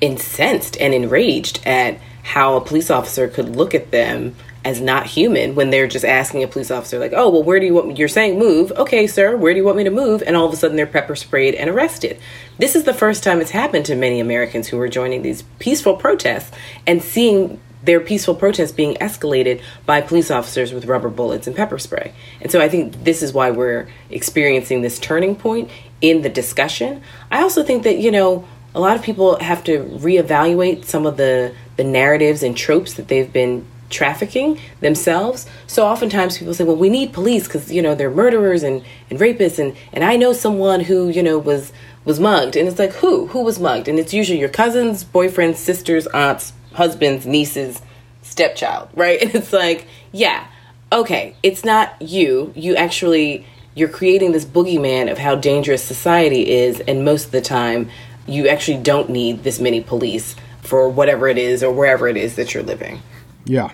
incensed 0.00 0.76
and 0.80 0.94
enraged 0.94 1.66
at 1.66 1.98
how 2.22 2.56
a 2.56 2.60
police 2.60 2.90
officer 2.90 3.28
could 3.28 3.56
look 3.56 3.74
at 3.74 3.90
them 3.90 4.36
as 4.66 4.80
not 4.80 5.06
human 5.06 5.54
when 5.54 5.70
they're 5.70 5.86
just 5.86 6.04
asking 6.04 6.42
a 6.42 6.48
police 6.48 6.72
officer 6.72 6.98
like 6.98 7.12
oh 7.14 7.30
well 7.30 7.42
where 7.44 7.60
do 7.60 7.66
you 7.66 7.72
want 7.72 7.86
me 7.86 7.94
you're 7.94 8.08
saying 8.08 8.36
move. 8.36 8.72
Okay 8.72 9.06
sir 9.06 9.36
where 9.36 9.54
do 9.54 9.58
you 9.58 9.64
want 9.64 9.76
me 9.76 9.84
to 9.84 9.90
move? 9.90 10.24
And 10.26 10.36
all 10.36 10.44
of 10.44 10.52
a 10.52 10.56
sudden 10.56 10.76
they're 10.76 10.88
pepper 10.88 11.14
sprayed 11.14 11.54
and 11.54 11.70
arrested. 11.70 12.18
This 12.58 12.74
is 12.74 12.82
the 12.82 12.92
first 12.92 13.22
time 13.22 13.40
it's 13.40 13.52
happened 13.52 13.86
to 13.86 13.94
many 13.94 14.18
americans 14.18 14.66
who 14.66 14.80
are 14.80 14.88
joining 14.88 15.22
these 15.22 15.42
peaceful 15.60 15.94
protests 15.94 16.50
and 16.84 17.00
seeing 17.00 17.60
their 17.84 18.00
peaceful 18.00 18.34
protests 18.34 18.72
being 18.72 18.96
escalated 18.96 19.62
by 19.84 20.00
police 20.00 20.32
officers 20.32 20.72
with 20.72 20.86
rubber 20.86 21.10
bullets 21.10 21.46
and 21.46 21.54
pepper 21.54 21.78
spray. 21.78 22.12
And 22.40 22.50
so 22.50 22.60
i 22.60 22.68
think 22.68 23.04
this 23.04 23.22
is 23.22 23.32
why 23.32 23.52
we're 23.52 23.86
experiencing 24.10 24.82
this 24.82 24.98
turning 24.98 25.36
point 25.36 25.70
in 26.00 26.22
the 26.22 26.28
discussion. 26.28 27.02
I 27.30 27.42
also 27.42 27.62
think 27.62 27.84
that 27.84 27.98
you 27.98 28.10
know 28.10 28.48
a 28.74 28.80
lot 28.80 28.96
of 28.96 29.02
people 29.02 29.38
have 29.38 29.62
to 29.64 29.78
reevaluate 29.78 30.86
some 30.86 31.06
of 31.06 31.16
the 31.16 31.54
the 31.76 31.84
narratives 31.84 32.42
and 32.42 32.56
tropes 32.56 32.94
that 32.94 33.06
they've 33.06 33.32
been 33.32 33.64
trafficking 33.90 34.58
themselves. 34.80 35.46
So 35.66 35.86
oftentimes 35.86 36.38
people 36.38 36.54
say, 36.54 36.64
well, 36.64 36.76
we 36.76 36.88
need 36.88 37.12
police 37.12 37.46
because, 37.46 37.70
you 37.72 37.82
know, 37.82 37.94
they're 37.94 38.10
murderers 38.10 38.62
and, 38.62 38.84
and 39.10 39.18
rapists. 39.18 39.58
And, 39.58 39.76
and 39.92 40.04
I 40.04 40.16
know 40.16 40.32
someone 40.32 40.80
who, 40.80 41.08
you 41.08 41.22
know, 41.22 41.38
was, 41.38 41.72
was 42.04 42.20
mugged. 42.20 42.56
And 42.56 42.68
it's 42.68 42.78
like, 42.78 42.92
who? 42.94 43.26
Who 43.28 43.42
was 43.42 43.58
mugged? 43.58 43.88
And 43.88 43.98
it's 43.98 44.12
usually 44.14 44.38
your 44.38 44.48
cousins, 44.48 45.04
boyfriends, 45.04 45.56
sisters, 45.56 46.06
aunts, 46.08 46.52
husbands, 46.72 47.26
nieces, 47.26 47.80
stepchild, 48.22 48.88
right? 48.94 49.20
And 49.22 49.34
it's 49.34 49.52
like, 49.52 49.86
yeah, 50.12 50.46
okay, 50.92 51.36
it's 51.42 51.64
not 51.64 52.00
you. 52.00 52.52
You 52.54 52.76
actually, 52.76 53.46
you're 53.74 53.88
creating 53.88 54.32
this 54.32 54.44
boogeyman 54.44 55.10
of 55.10 55.18
how 55.18 55.34
dangerous 55.34 55.82
society 55.82 56.50
is. 56.50 56.80
And 56.80 57.04
most 57.04 57.26
of 57.26 57.30
the 57.32 57.40
time, 57.40 57.90
you 58.26 58.48
actually 58.48 58.82
don't 58.82 59.10
need 59.10 59.44
this 59.44 59.60
many 59.60 59.80
police 59.80 60.34
for 60.62 60.88
whatever 60.88 61.28
it 61.28 61.38
is 61.38 61.62
or 61.62 61.72
wherever 61.72 62.08
it 62.08 62.16
is 62.16 62.36
that 62.36 62.52
you're 62.52 62.62
living. 62.62 63.00
Yeah. 63.46 63.70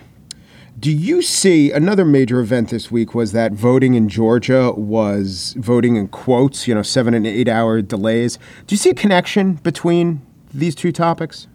Do 0.78 0.90
you 0.90 1.22
see 1.22 1.70
another 1.70 2.04
major 2.04 2.40
event 2.40 2.70
this 2.70 2.90
week 2.90 3.14
was 3.14 3.32
that 3.32 3.52
voting 3.52 3.94
in 3.94 4.08
Georgia 4.08 4.72
was 4.72 5.54
voting 5.58 5.96
in 5.96 6.08
quotes, 6.08 6.66
you 6.66 6.74
know, 6.74 6.82
seven 6.82 7.14
and 7.14 7.26
eight 7.26 7.48
hour 7.48 7.82
delays. 7.82 8.36
Do 8.66 8.72
you 8.72 8.78
see 8.78 8.90
a 8.90 8.94
connection 8.94 9.54
between 9.54 10.22
these 10.52 10.74
two 10.74 10.90
topics? 10.90 11.46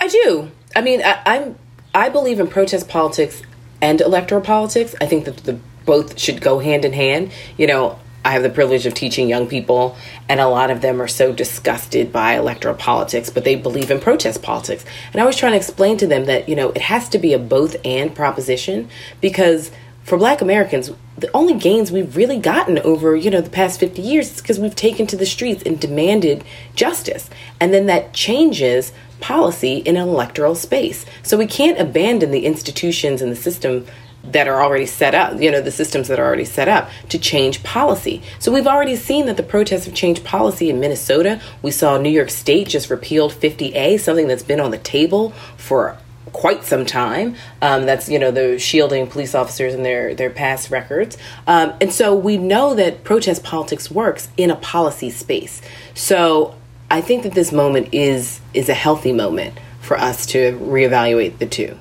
I 0.00 0.08
do. 0.08 0.50
I 0.74 0.80
mean, 0.80 1.02
I, 1.02 1.20
I'm 1.26 1.58
I 1.94 2.08
believe 2.08 2.40
in 2.40 2.46
protest 2.46 2.88
politics 2.88 3.42
and 3.80 4.00
electoral 4.00 4.40
politics. 4.40 4.94
I 5.00 5.06
think 5.06 5.24
that 5.24 5.38
the 5.38 5.58
both 5.84 6.18
should 6.18 6.40
go 6.40 6.58
hand 6.58 6.84
in 6.84 6.92
hand. 6.92 7.32
You 7.56 7.66
know, 7.66 7.98
I 8.28 8.32
have 8.32 8.42
the 8.42 8.50
privilege 8.50 8.84
of 8.84 8.92
teaching 8.92 9.26
young 9.26 9.46
people, 9.46 9.96
and 10.28 10.38
a 10.38 10.48
lot 10.48 10.70
of 10.70 10.82
them 10.82 11.00
are 11.00 11.08
so 11.08 11.32
disgusted 11.32 12.12
by 12.12 12.34
electoral 12.34 12.74
politics, 12.74 13.30
but 13.30 13.44
they 13.44 13.56
believe 13.56 13.90
in 13.90 14.00
protest 14.00 14.42
politics. 14.42 14.84
And 15.14 15.22
I 15.22 15.24
was 15.24 15.34
trying 15.34 15.52
to 15.52 15.56
explain 15.56 15.96
to 15.96 16.06
them 16.06 16.26
that, 16.26 16.46
you 16.46 16.54
know, 16.54 16.68
it 16.72 16.82
has 16.82 17.08
to 17.08 17.18
be 17.18 17.32
a 17.32 17.38
both 17.38 17.76
and 17.86 18.14
proposition 18.14 18.90
because 19.22 19.70
for 20.04 20.18
black 20.18 20.42
Americans, 20.42 20.90
the 21.16 21.34
only 21.34 21.54
gains 21.54 21.90
we've 21.90 22.14
really 22.16 22.38
gotten 22.38 22.78
over, 22.80 23.16
you 23.16 23.30
know, 23.30 23.40
the 23.40 23.48
past 23.48 23.80
50 23.80 24.02
years 24.02 24.30
is 24.30 24.42
because 24.42 24.60
we've 24.60 24.76
taken 24.76 25.06
to 25.06 25.16
the 25.16 25.24
streets 25.24 25.62
and 25.62 25.80
demanded 25.80 26.44
justice. 26.74 27.30
And 27.58 27.72
then 27.72 27.86
that 27.86 28.12
changes 28.12 28.92
policy 29.20 29.78
in 29.78 29.96
an 29.96 30.06
electoral 30.06 30.54
space. 30.54 31.06
So 31.22 31.38
we 31.38 31.46
can't 31.46 31.80
abandon 31.80 32.30
the 32.30 32.44
institutions 32.44 33.22
and 33.22 33.32
the 33.32 33.36
system 33.36 33.86
that 34.32 34.48
are 34.48 34.62
already 34.62 34.86
set 34.86 35.14
up, 35.14 35.40
you 35.40 35.50
know, 35.50 35.60
the 35.60 35.70
systems 35.70 36.08
that 36.08 36.18
are 36.18 36.26
already 36.26 36.44
set 36.44 36.68
up 36.68 36.88
to 37.08 37.18
change 37.18 37.62
policy. 37.62 38.22
So 38.38 38.52
we've 38.52 38.66
already 38.66 38.96
seen 38.96 39.26
that 39.26 39.36
the 39.36 39.42
protests 39.42 39.86
have 39.86 39.94
changed 39.94 40.24
policy 40.24 40.70
in 40.70 40.80
Minnesota. 40.80 41.40
We 41.62 41.70
saw 41.70 41.98
New 41.98 42.10
York 42.10 42.30
State 42.30 42.68
just 42.68 42.90
repealed 42.90 43.32
50A, 43.32 44.00
something 44.00 44.28
that's 44.28 44.42
been 44.42 44.60
on 44.60 44.70
the 44.70 44.78
table 44.78 45.30
for 45.56 45.98
quite 46.32 46.64
some 46.64 46.86
time. 46.86 47.34
Um, 47.62 47.86
that's 47.86 48.08
you 48.08 48.18
know 48.18 48.30
the 48.30 48.58
shielding 48.58 49.06
police 49.06 49.34
officers 49.34 49.74
and 49.74 49.84
their 49.84 50.14
their 50.14 50.30
past 50.30 50.70
records, 50.70 51.16
um, 51.46 51.72
and 51.80 51.92
so 51.92 52.14
we 52.14 52.36
know 52.36 52.74
that 52.74 53.04
protest 53.04 53.42
politics 53.42 53.90
works 53.90 54.28
in 54.36 54.50
a 54.50 54.56
policy 54.56 55.10
space. 55.10 55.60
So 55.94 56.54
I 56.90 57.00
think 57.00 57.22
that 57.24 57.32
this 57.32 57.52
moment 57.52 57.88
is 57.92 58.40
is 58.54 58.68
a 58.68 58.74
healthy 58.74 59.12
moment 59.12 59.58
for 59.80 59.98
us 59.98 60.26
to 60.26 60.52
reevaluate 60.58 61.38
the 61.38 61.46
two. 61.46 61.78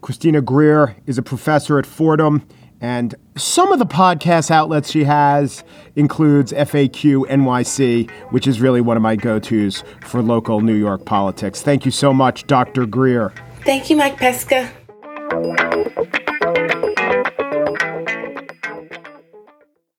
Christina 0.00 0.40
Greer 0.40 0.96
is 1.06 1.18
a 1.18 1.22
professor 1.22 1.78
at 1.78 1.86
Fordham 1.86 2.46
and 2.80 3.14
some 3.36 3.72
of 3.72 3.78
the 3.78 3.86
podcast 3.86 4.50
outlets 4.50 4.90
she 4.90 5.04
has 5.04 5.62
includes 5.96 6.52
FAQ 6.52 7.26
NYC, 7.26 8.10
which 8.30 8.46
is 8.46 8.60
really 8.60 8.80
one 8.80 8.96
of 8.96 9.02
my 9.02 9.16
go-tos 9.16 9.84
for 10.00 10.22
local 10.22 10.62
New 10.62 10.74
York 10.74 11.04
politics. 11.04 11.60
Thank 11.60 11.84
you 11.84 11.90
so 11.90 12.14
much, 12.14 12.46
Dr. 12.46 12.86
Greer. 12.86 13.34
Thank 13.64 13.90
you, 13.90 13.96
Mike 13.96 14.16
Pesca. 14.16 14.72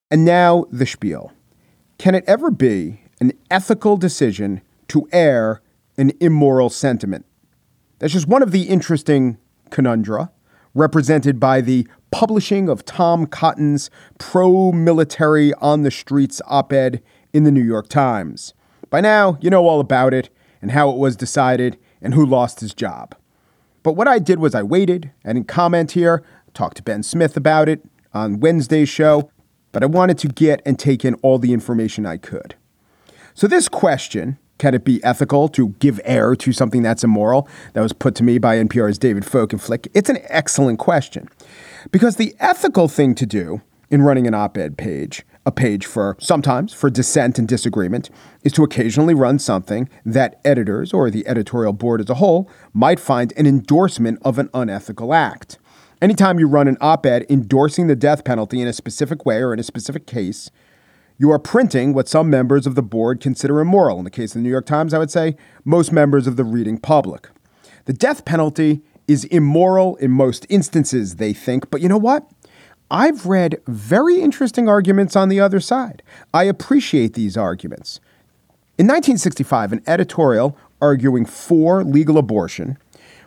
And 0.10 0.26
now 0.26 0.66
the 0.72 0.88
spiel. 0.88 1.32
Can 2.00 2.16
it 2.16 2.24
ever 2.26 2.50
be 2.50 3.02
an 3.20 3.34
ethical 3.52 3.96
decision 3.96 4.62
to 4.88 5.08
air 5.12 5.62
an 5.98 6.14
immoral 6.20 6.72
sentiment? 6.72 7.26
That's 8.00 8.14
just 8.14 8.28
one 8.28 8.42
of 8.42 8.52
the 8.52 8.64
interesting 8.64 9.38
conundra 9.72 10.30
represented 10.74 11.40
by 11.40 11.62
the 11.62 11.88
publishing 12.12 12.70
of 12.70 12.86
Tom 12.86 13.26
Cotton's 13.26 13.90
pro 14.18 14.72
military 14.72 15.54
on 15.56 15.84
the 15.84 15.92
streets 15.92 16.42
op 16.48 16.72
ed 16.72 17.02
in 17.34 17.44
the 17.44 17.52
New 17.52 17.64
York 17.64 17.88
Times. 17.88 18.54
By 18.90 19.02
now, 19.02 19.38
you 19.42 19.50
know 19.50 19.68
all 19.68 19.80
about 19.80 20.14
it 20.14 20.30
and 20.62 20.72
how 20.72 20.90
it 20.90 20.98
was 20.98 21.16
decided 21.16 21.78
and 22.02 22.14
who 22.14 22.26
lost 22.26 22.60
his 22.60 22.74
job. 22.74 23.16
But 23.84 23.94
what 23.94 24.08
I 24.08 24.20
did 24.20 24.40
was 24.40 24.54
I 24.54 24.64
waited, 24.64 25.12
I 25.26 25.34
didn't 25.34 25.48
comment 25.48 25.92
here, 25.92 26.24
talked 26.54 26.78
to 26.78 26.84
Ben 26.84 27.04
Smith 27.04 27.36
about 27.38 27.70
it 27.70 27.84
on 28.14 28.40
Wednesday's 28.40 28.90
show, 28.90 29.32
but 29.72 29.84
I 29.84 29.88
wanted 29.88 30.18
to 30.20 30.28
get 30.28 30.62
and 30.66 30.78
take 30.78 31.06
in 31.06 31.16
all 31.16 31.40
the 31.40 31.54
information 31.54 32.06
I 32.06 32.18
could. 32.18 32.56
So, 33.34 33.48
this 33.48 33.70
question 33.70 34.38
can 34.62 34.76
it 34.76 34.86
be 34.86 35.04
ethical 35.04 35.50
to 35.50 35.70
give 35.80 36.00
air 36.04 36.36
to 36.36 36.54
something 36.54 36.84
that's 36.84 37.04
immoral? 37.04 37.50
That 37.74 37.82
was 37.82 37.94
put 37.94 38.14
to 38.16 38.24
me 38.24 38.38
by 38.38 38.58
NPR's 38.58 39.00
David 39.00 39.24
Folkenflik. 39.24 39.88
It's 39.96 40.08
an 40.08 40.20
excellent 40.26 40.78
question 40.78 41.28
because 41.92 42.18
the 42.18 42.36
ethical 42.40 42.88
thing 42.88 43.16
to 43.16 43.26
do 43.26 43.62
in 43.90 44.04
running 44.04 44.28
an 44.28 44.36
op 44.36 44.60
ed 44.60 44.78
page, 44.78 45.24
a 45.48 45.52
page 45.52 45.88
for 45.88 46.16
sometimes 46.20 46.74
for 46.74 46.92
dissent 46.92 47.40
and 47.40 47.48
disagreement, 47.48 48.12
is 48.44 48.52
to 48.52 48.64
occasionally 48.64 49.16
run 49.16 49.40
something 49.40 49.90
that 50.06 50.40
editors 50.46 50.94
or 50.94 51.10
the 51.10 51.28
editorial 51.28 51.74
board 51.74 52.00
as 52.00 52.12
a 52.12 52.16
whole 52.16 52.48
might 52.72 53.00
find 53.00 53.34
an 53.38 53.48
endorsement 53.48 54.20
of 54.22 54.38
an 54.38 54.48
unethical 54.54 55.12
act. 55.12 55.58
Anytime 56.04 56.38
you 56.38 56.48
run 56.48 56.68
an 56.68 56.78
op 56.82 57.08
ed 57.08 57.26
endorsing 57.32 57.88
the 57.88 57.96
death 57.96 58.24
penalty 58.24 58.62
in 58.62 58.68
a 58.68 58.74
specific 58.74 59.26
way 59.26 59.42
or 59.42 59.54
in 59.54 59.60
a 59.60 59.64
specific 59.64 60.06
case, 60.06 60.52
you 61.22 61.30
are 61.30 61.38
printing 61.38 61.94
what 61.94 62.08
some 62.08 62.32
members 62.32 62.66
of 62.66 62.74
the 62.74 62.82
board 62.82 63.20
consider 63.20 63.60
immoral. 63.60 64.00
In 64.00 64.06
the 64.06 64.10
case 64.10 64.32
of 64.32 64.40
the 64.40 64.44
New 64.44 64.50
York 64.50 64.66
Times, 64.66 64.92
I 64.92 64.98
would 64.98 65.12
say 65.12 65.38
most 65.64 65.92
members 65.92 66.26
of 66.26 66.36
the 66.36 66.44
reading 66.44 66.80
public. 66.80 67.30
The 67.86 67.94
death 67.94 68.26
penalty 68.26 68.82
is 69.08 69.26
immoral 69.26 69.98
in 69.98 70.10
most 70.10 70.48
instances, 70.50 71.18
they 71.18 71.32
think, 71.32 71.70
but 71.70 71.80
you 71.80 71.88
know 71.88 72.00
what? 72.00 72.28
I've 72.90 73.28
read 73.28 73.62
very 73.68 74.20
interesting 74.20 74.68
arguments 74.68 75.16
on 75.16 75.30
the 75.30 75.40
other 75.40 75.60
side. 75.60 76.02
I 76.34 76.46
appreciate 76.46 77.14
these 77.14 77.38
arguments. 77.38 78.00
In 78.80 78.88
1965, 78.88 79.74
an 79.74 79.84
editorial 79.86 80.58
arguing 80.82 81.28
for 81.28 81.84
legal 81.84 82.18
abortion 82.18 82.80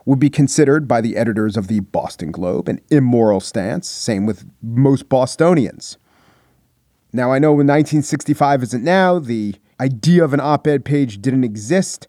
would 0.04 0.18
be 0.18 0.30
considered 0.30 0.88
by 0.88 1.00
the 1.00 1.16
editors 1.16 1.56
of 1.56 1.68
the 1.68 1.78
Boston 1.78 2.32
Globe 2.32 2.68
an 2.68 2.80
immoral 2.90 3.38
stance, 3.38 3.88
same 3.88 4.26
with 4.26 4.44
most 4.60 5.08
Bostonians. 5.08 5.96
Now, 7.14 7.30
I 7.30 7.38
know 7.38 7.50
when 7.50 7.68
1965 7.68 8.64
isn't 8.64 8.82
now, 8.82 9.20
the 9.20 9.54
idea 9.78 10.24
of 10.24 10.34
an 10.34 10.40
op 10.40 10.66
ed 10.66 10.84
page 10.84 11.22
didn't 11.22 11.44
exist. 11.44 12.08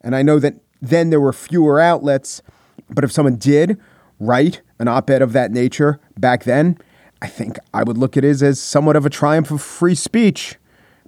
And 0.00 0.16
I 0.16 0.22
know 0.22 0.38
that 0.38 0.54
then 0.80 1.10
there 1.10 1.20
were 1.20 1.34
fewer 1.34 1.78
outlets. 1.78 2.40
But 2.88 3.04
if 3.04 3.12
someone 3.12 3.36
did 3.36 3.78
write 4.18 4.62
an 4.78 4.88
op 4.88 5.10
ed 5.10 5.20
of 5.20 5.34
that 5.34 5.52
nature 5.52 6.00
back 6.18 6.44
then, 6.44 6.78
I 7.20 7.26
think 7.26 7.58
I 7.74 7.82
would 7.82 7.98
look 7.98 8.16
at 8.16 8.24
it 8.24 8.40
as 8.40 8.58
somewhat 8.58 8.96
of 8.96 9.04
a 9.04 9.10
triumph 9.10 9.50
of 9.50 9.60
free 9.60 9.94
speech. 9.94 10.56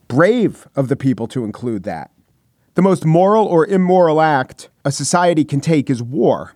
Brave 0.08 0.68
of 0.76 0.88
the 0.88 0.96
people 0.96 1.26
to 1.28 1.44
include 1.44 1.84
that. 1.84 2.10
The 2.74 2.82
most 2.82 3.06
moral 3.06 3.46
or 3.46 3.66
immoral 3.66 4.20
act 4.20 4.68
a 4.84 4.92
society 4.92 5.46
can 5.46 5.62
take 5.62 5.88
is 5.88 6.02
war. 6.02 6.54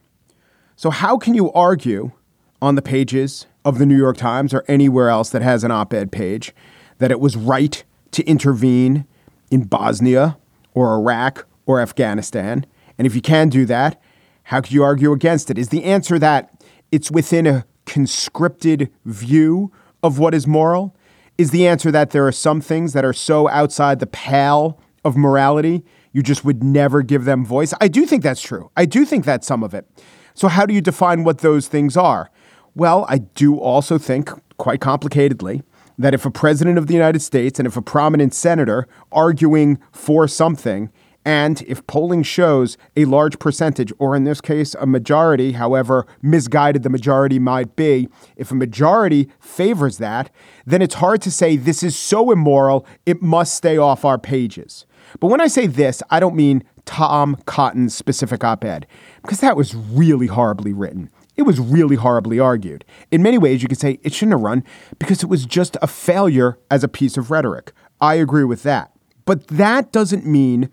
So, 0.77 0.91
how 0.91 1.17
can 1.17 1.33
you 1.33 1.51
argue 1.53 2.13
on 2.61 2.75
the 2.75 2.83
pages 2.83 3.47
of 3.65 3.79
the 3.79 3.87
New 3.87 3.97
York 3.97 4.19
Times 4.19 4.53
or 4.53 4.63
anywhere 4.69 5.09
else 5.09 5.31
that 5.31 5.41
has 5.41 5.65
an 5.65 5.71
op 5.71 5.95
ed 5.95 6.13
page 6.13 6.55
that 7.03 7.11
it 7.11 7.19
was 7.19 7.37
right 7.37 7.83
to 8.13 8.23
intervene 8.25 9.07
in 9.51 9.65
Bosnia 9.65 10.39
or 10.73 10.95
Iraq 10.95 11.49
or 11.67 11.81
Afghanistan? 11.81 12.65
And 12.97 13.09
if 13.09 13.17
you 13.17 13.21
can 13.21 13.49
do 13.49 13.67
that, 13.67 14.01
how 14.45 14.61
could 14.61 14.71
you 14.71 14.85
argue 14.85 15.11
against 15.11 15.51
it? 15.51 15.59
Is 15.59 15.71
the 15.71 15.83
answer 15.83 16.17
that 16.21 16.63
it's 16.93 17.11
within 17.11 17.49
a 17.49 17.65
conscripted 17.87 18.89
view 19.05 19.73
of 20.01 20.21
what 20.21 20.33
is 20.33 20.47
moral? 20.47 20.95
Is 21.39 21.51
the 21.51 21.67
answer 21.67 21.91
that 21.91 22.11
there 22.11 22.25
are 22.25 22.33
some 22.33 22.61
things 22.61 22.93
that 22.93 23.05
are 23.05 23.13
so 23.13 23.49
outside 23.49 23.99
the 23.99 24.07
pale 24.07 24.79
of 25.05 25.17
morality, 25.17 25.83
you 26.13 26.23
just 26.23 26.45
would 26.45 26.63
never 26.63 27.03
give 27.03 27.25
them 27.25 27.45
voice? 27.45 27.75
I 27.81 27.89
do 27.89 28.07
think 28.07 28.23
that's 28.23 28.43
true. 28.43 28.71
I 28.77 28.85
do 28.85 29.05
think 29.05 29.25
that's 29.25 29.45
some 29.45 29.65
of 29.65 29.75
it. 29.75 29.89
So, 30.35 30.47
how 30.47 30.67
do 30.67 30.73
you 30.73 30.81
define 30.81 31.25
what 31.25 31.39
those 31.39 31.67
things 31.67 31.97
are? 31.97 32.31
Well, 32.77 33.07
I 33.09 33.19
do 33.19 33.59
also 33.59 33.99
think, 33.99 34.31
quite 34.57 34.79
complicatedly, 34.79 35.65
that 35.99 36.15
if 36.15 36.25
a 36.25 36.31
president 36.31 36.79
of 36.79 36.87
the 36.87 36.95
United 36.95 37.21
States 37.21 37.59
and 37.59 37.67
if 37.67 37.77
a 37.77 37.83
prominent 37.83 38.35
senator 38.35 38.87
arguing 39.11 39.79
for 39.93 40.27
something, 40.27 40.91
and 41.25 41.63
if 41.63 41.87
polling 41.87 42.25
shows 42.25 42.77
a 42.97 43.05
large 43.05 43.39
percentage, 43.39 43.93
or 43.99 44.17
in 44.17 44.25
this 44.25 44.41
case, 44.41 44.75
a 44.75 44.87
majority, 44.87 45.53
however 45.53 46.07
misguided 46.21 46.83
the 46.83 46.91
majority 46.91 47.39
might 47.39 47.77
be, 47.77 48.09
if 48.37 48.51
a 48.51 48.57
majority 48.57 49.31
favors 49.39 49.99
that, 49.99 50.31
then 50.67 50.83
it's 50.83 50.97
hard 50.97 51.23
to 51.23 51.31
say 51.31 51.57
this 51.57 51.83
is 51.83 51.97
so 51.97 52.33
immoral, 52.33 52.85
it 53.07 53.23
must 53.23 53.55
stay 53.55 53.77
off 53.77 54.05
our 54.05 54.19
pages. 54.19 54.85
But 55.21 55.29
when 55.29 55.41
I 55.41 55.47
say 55.47 55.67
this, 55.67 56.03
I 56.11 56.19
don't 56.19 56.35
mean 56.35 56.65
Tom 56.87 57.37
Cotton's 57.47 57.95
specific 57.95 58.43
op 58.43 58.65
ed, 58.65 58.87
because 59.23 59.41
that 59.41 59.57
was 59.57 59.75
really 59.75 60.27
horribly 60.27 60.73
written. 60.73 61.09
It 61.37 61.43
was 61.43 61.59
really 61.59 61.97
horribly 61.97 62.39
argued. 62.39 62.85
In 63.11 63.23
many 63.23 63.39
ways, 63.39 63.63
you 63.63 63.69
could 63.69 63.81
say 63.81 63.99
it 64.03 64.13
shouldn't 64.13 64.35
have 64.35 64.43
run 64.43 64.65
because 64.99 65.23
it 65.23 65.29
was 65.29 65.47
just 65.47 65.77
a 65.81 65.87
failure 65.87 66.59
as 66.71 66.85
a 66.85 66.89
piece 66.89 67.17
of 67.17 67.31
rhetoric. 67.31 67.73
I 68.01 68.15
agree 68.15 68.45
with 68.45 68.63
that. 68.65 68.93
But 69.25 69.47
that 69.49 69.93
doesn't 69.93 70.27
mean 70.27 70.69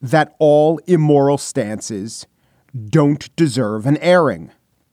that 0.00 0.34
all 0.38 0.78
immoral 0.86 1.38
stances 1.38 2.26
don't 2.88 3.34
deserve 3.36 3.86
an 3.86 3.96
airing. 3.98 4.50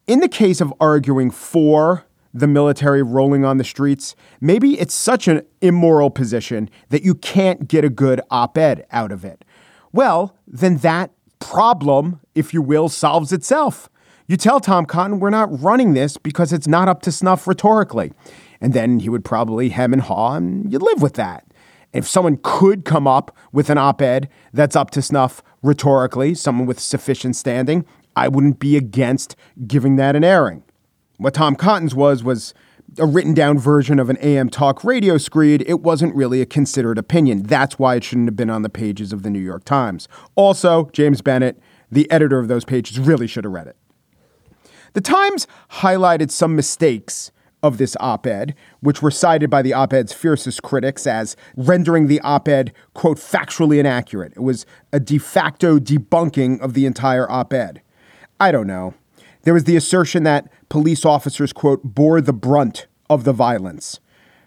In 0.07 0.19
the 0.19 0.27
case 0.27 0.61
of 0.61 0.73
arguing 0.79 1.31
for 1.31 2.05
the 2.33 2.47
military 2.47 3.01
rolling 3.01 3.43
on 3.43 3.57
the 3.57 3.63
streets, 3.63 4.15
maybe 4.39 4.79
it's 4.79 4.93
such 4.93 5.27
an 5.27 5.41
immoral 5.61 6.11
position 6.11 6.69
that 6.89 7.03
you 7.03 7.15
can't 7.15 7.67
get 7.67 7.83
a 7.83 7.89
good 7.89 8.21
op 8.29 8.57
ed 8.57 8.85
out 8.91 9.11
of 9.11 9.25
it. 9.25 9.43
Well, 9.91 10.35
then 10.47 10.77
that 10.77 11.11
problem, 11.39 12.19
if 12.35 12.53
you 12.53 12.61
will, 12.61 12.89
solves 12.89 13.33
itself. 13.33 13.89
You 14.29 14.37
tell 14.37 14.59
Tom 14.59 14.85
Cotton 14.85 15.19
we're 15.19 15.31
not 15.31 15.59
running 15.59 15.95
this 15.95 16.17
because 16.17 16.53
it's 16.53 16.67
not 16.67 16.87
up 16.87 17.01
to 17.01 17.11
snuff 17.11 17.47
rhetorically. 17.47 18.13
And 18.61 18.73
then 18.73 18.99
he 18.99 19.09
would 19.09 19.25
probably 19.25 19.69
hem 19.69 19.91
and 19.91 20.03
haw, 20.03 20.35
and 20.35 20.71
you'd 20.71 20.83
live 20.83 21.01
with 21.01 21.15
that. 21.15 21.47
If 21.93 22.07
someone 22.07 22.37
could 22.43 22.85
come 22.85 23.07
up 23.07 23.35
with 23.51 23.71
an 23.71 23.79
op 23.79 24.03
ed 24.03 24.29
that's 24.53 24.75
up 24.75 24.91
to 24.91 25.01
snuff 25.01 25.41
rhetorically, 25.63 26.35
someone 26.35 26.67
with 26.67 26.79
sufficient 26.79 27.37
standing, 27.37 27.87
I 28.15 28.27
wouldn't 28.27 28.59
be 28.59 28.77
against 28.77 29.35
giving 29.65 29.95
that 29.95 30.15
an 30.15 30.23
airing. 30.23 30.61
What 31.17 31.33
Tom 31.33 31.55
Cotton's 31.55 31.95
was, 31.95 32.23
was 32.23 32.53
a 32.99 33.07
written 33.07 33.33
down 33.33 33.57
version 33.57 33.97
of 33.97 34.11
an 34.11 34.17
AM 34.21 34.51
talk 34.51 34.83
radio 34.83 35.17
screed. 35.17 35.63
It 35.65 35.81
wasn't 35.81 36.13
really 36.13 36.39
a 36.39 36.45
considered 36.45 36.99
opinion. 36.99 37.41
That's 37.41 37.79
why 37.79 37.95
it 37.95 38.03
shouldn't 38.03 38.27
have 38.27 38.35
been 38.35 38.51
on 38.51 38.61
the 38.61 38.69
pages 38.69 39.11
of 39.11 39.23
the 39.23 39.31
New 39.31 39.39
York 39.39 39.65
Times. 39.65 40.07
Also, 40.35 40.87
James 40.93 41.23
Bennet, 41.23 41.59
the 41.91 42.09
editor 42.11 42.37
of 42.37 42.47
those 42.47 42.63
pages, 42.63 42.99
really 42.99 43.25
should 43.25 43.43
have 43.43 43.53
read 43.53 43.65
it. 43.65 43.75
The 44.93 45.01
Times 45.01 45.47
highlighted 45.71 46.31
some 46.31 46.55
mistakes 46.55 47.31
of 47.61 47.77
this 47.77 47.95
op 47.99 48.25
ed, 48.25 48.55
which 48.79 49.01
were 49.01 49.11
cited 49.11 49.49
by 49.49 49.61
the 49.61 49.73
op 49.73 49.93
ed's 49.93 50.13
fiercest 50.13 50.63
critics 50.63 51.05
as 51.05 51.35
rendering 51.57 52.07
the 52.07 52.21
op 52.21 52.47
ed, 52.47 52.73
quote, 52.93 53.17
factually 53.17 53.79
inaccurate. 53.79 54.33
It 54.35 54.41
was 54.41 54.65
a 54.93 54.99
de 54.99 55.17
facto 55.17 55.77
debunking 55.77 56.61
of 56.61 56.73
the 56.73 56.85
entire 56.85 57.29
op 57.29 57.51
ed. 57.53 57.81
I 58.39 58.51
don't 58.51 58.67
know. 58.67 58.93
There 59.43 59.53
was 59.53 59.65
the 59.65 59.75
assertion 59.75 60.23
that 60.23 60.51
police 60.69 61.05
officers, 61.05 61.51
quote, 61.53 61.83
bore 61.83 62.21
the 62.21 62.33
brunt 62.33 62.87
of 63.09 63.23
the 63.23 63.33
violence. 63.33 63.99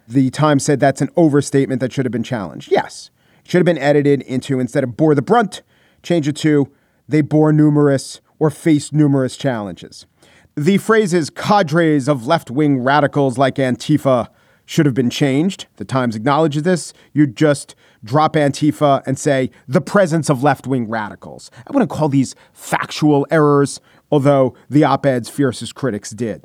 The 0.09 0.31
Times 0.31 0.65
said 0.65 0.81
that's 0.81 1.01
an 1.01 1.11
overstatement 1.17 1.81
that 1.81 1.93
should 1.93 2.05
have 2.05 2.13
been 2.13 2.23
challenged. 2.23 2.71
Yes, 2.71 3.11
it 3.45 3.51
should 3.51 3.59
have 3.59 3.67
been 3.67 3.79
edited 3.79 4.23
into 4.23 4.59
instead 4.59 4.85
of 4.85 4.97
bore 4.97 5.15
the 5.15 5.23
brunt, 5.23 5.63
change 6.03 6.27
it 6.29 6.37
to 6.37 6.73
they 7.09 7.21
bore 7.21 7.53
numerous 7.53 8.21
or 8.39 8.51
faced 8.51 8.93
numerous 8.93 9.37
challenges. 9.37 10.07
The 10.55 10.79
phrases 10.79 11.31
cadres 11.31 12.09
of 12.09 12.27
left 12.27 12.51
wing 12.51 12.83
radicals 12.83 13.39
like 13.39 13.57
Antifa 13.57 14.29
should 14.67 14.87
have 14.87 14.95
been 14.95 15.11
changed. 15.11 15.67
The 15.77 15.85
Times 15.85 16.15
acknowledges 16.15 16.63
this. 16.63 16.93
You 17.13 17.27
just 17.27 17.75
drop 18.05 18.35
Antifa 18.35 19.03
and 19.07 19.19
say 19.19 19.51
the 19.67 19.81
presence 19.81 20.29
of 20.29 20.43
left 20.43 20.67
wing 20.67 20.89
radicals. 20.89 21.51
I 21.67 21.73
wouldn't 21.73 21.91
call 21.91 22.09
these 22.09 22.35
factual 22.53 23.27
errors, 23.31 23.81
although 24.11 24.55
the 24.69 24.85
op 24.85 25.07
ed's 25.07 25.29
fiercest 25.29 25.75
critics 25.75 26.11
did. 26.11 26.45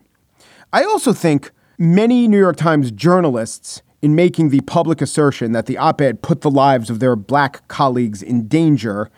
I 0.72 0.84
also 0.84 1.14
think 1.14 1.52
Many 1.80 2.28
New 2.28 2.40
York 2.40 2.56
Times 2.56 2.90
journalists, 2.90 3.84
in 4.02 4.16
making 4.16 4.50
the 4.50 4.62
public 4.62 5.00
assertion 5.00 5.52
that 5.52 5.68
the 5.68 5.78
op 5.78 6.02
ed 6.02 6.24
put 6.24 6.42
the 6.42 6.50
lives 6.50 6.90
of 6.90 7.00
their 7.00 7.16
black 7.16 7.68
colleagues 7.68 8.24
in 8.24 8.48
danger, 8.48 9.12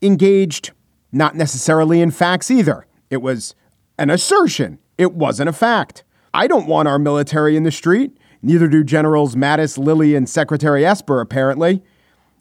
engaged 0.00 0.70
not 1.12 1.36
necessarily 1.36 2.00
in 2.00 2.10
facts 2.10 2.50
either. 2.50 2.86
It 3.10 3.20
was 3.20 3.54
an 4.02 4.10
assertion, 4.10 4.80
it 4.98 5.12
wasn't 5.12 5.48
a 5.48 5.52
fact. 5.52 6.02
I 6.34 6.48
don't 6.48 6.66
want 6.66 6.88
our 6.88 6.98
military 6.98 7.56
in 7.56 7.62
the 7.62 7.70
street. 7.70 8.18
Neither 8.42 8.66
do 8.66 8.82
Generals 8.82 9.36
Mattis, 9.36 9.78
Milley, 9.78 10.16
and 10.16 10.28
Secretary 10.28 10.84
Esper, 10.84 11.20
apparently. 11.20 11.84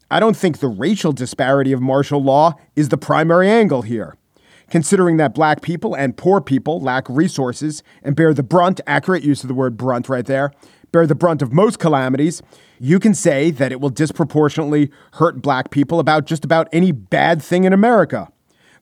I 0.09 0.19
don't 0.19 0.35
think 0.35 0.57
the 0.57 0.67
racial 0.67 1.11
disparity 1.11 1.71
of 1.71 1.79
martial 1.79 2.23
law 2.23 2.55
is 2.75 2.89
the 2.89 2.97
primary 2.97 3.47
angle 3.47 3.83
here. 3.83 4.15
Considering 4.71 5.17
that 5.17 5.35
black 5.35 5.61
people 5.61 5.93
and 5.93 6.17
poor 6.17 6.41
people 6.41 6.81
lack 6.81 7.07
resources 7.07 7.83
and 8.01 8.15
bear 8.15 8.33
the 8.33 8.41
brunt, 8.41 8.81
accurate 8.87 9.21
use 9.21 9.43
of 9.43 9.47
the 9.47 9.53
word 9.53 9.77
brunt 9.77 10.09
right 10.09 10.25
there, 10.25 10.51
bear 10.91 11.05
the 11.05 11.13
brunt 11.13 11.43
of 11.43 11.53
most 11.53 11.77
calamities, 11.77 12.41
you 12.79 12.99
can 12.99 13.13
say 13.13 13.51
that 13.51 13.71
it 13.71 13.79
will 13.79 13.89
disproportionately 13.91 14.89
hurt 15.13 15.43
black 15.43 15.69
people 15.69 15.99
about 15.99 16.25
just 16.25 16.43
about 16.43 16.67
any 16.73 16.91
bad 16.91 17.39
thing 17.39 17.65
in 17.65 17.71
America. 17.71 18.31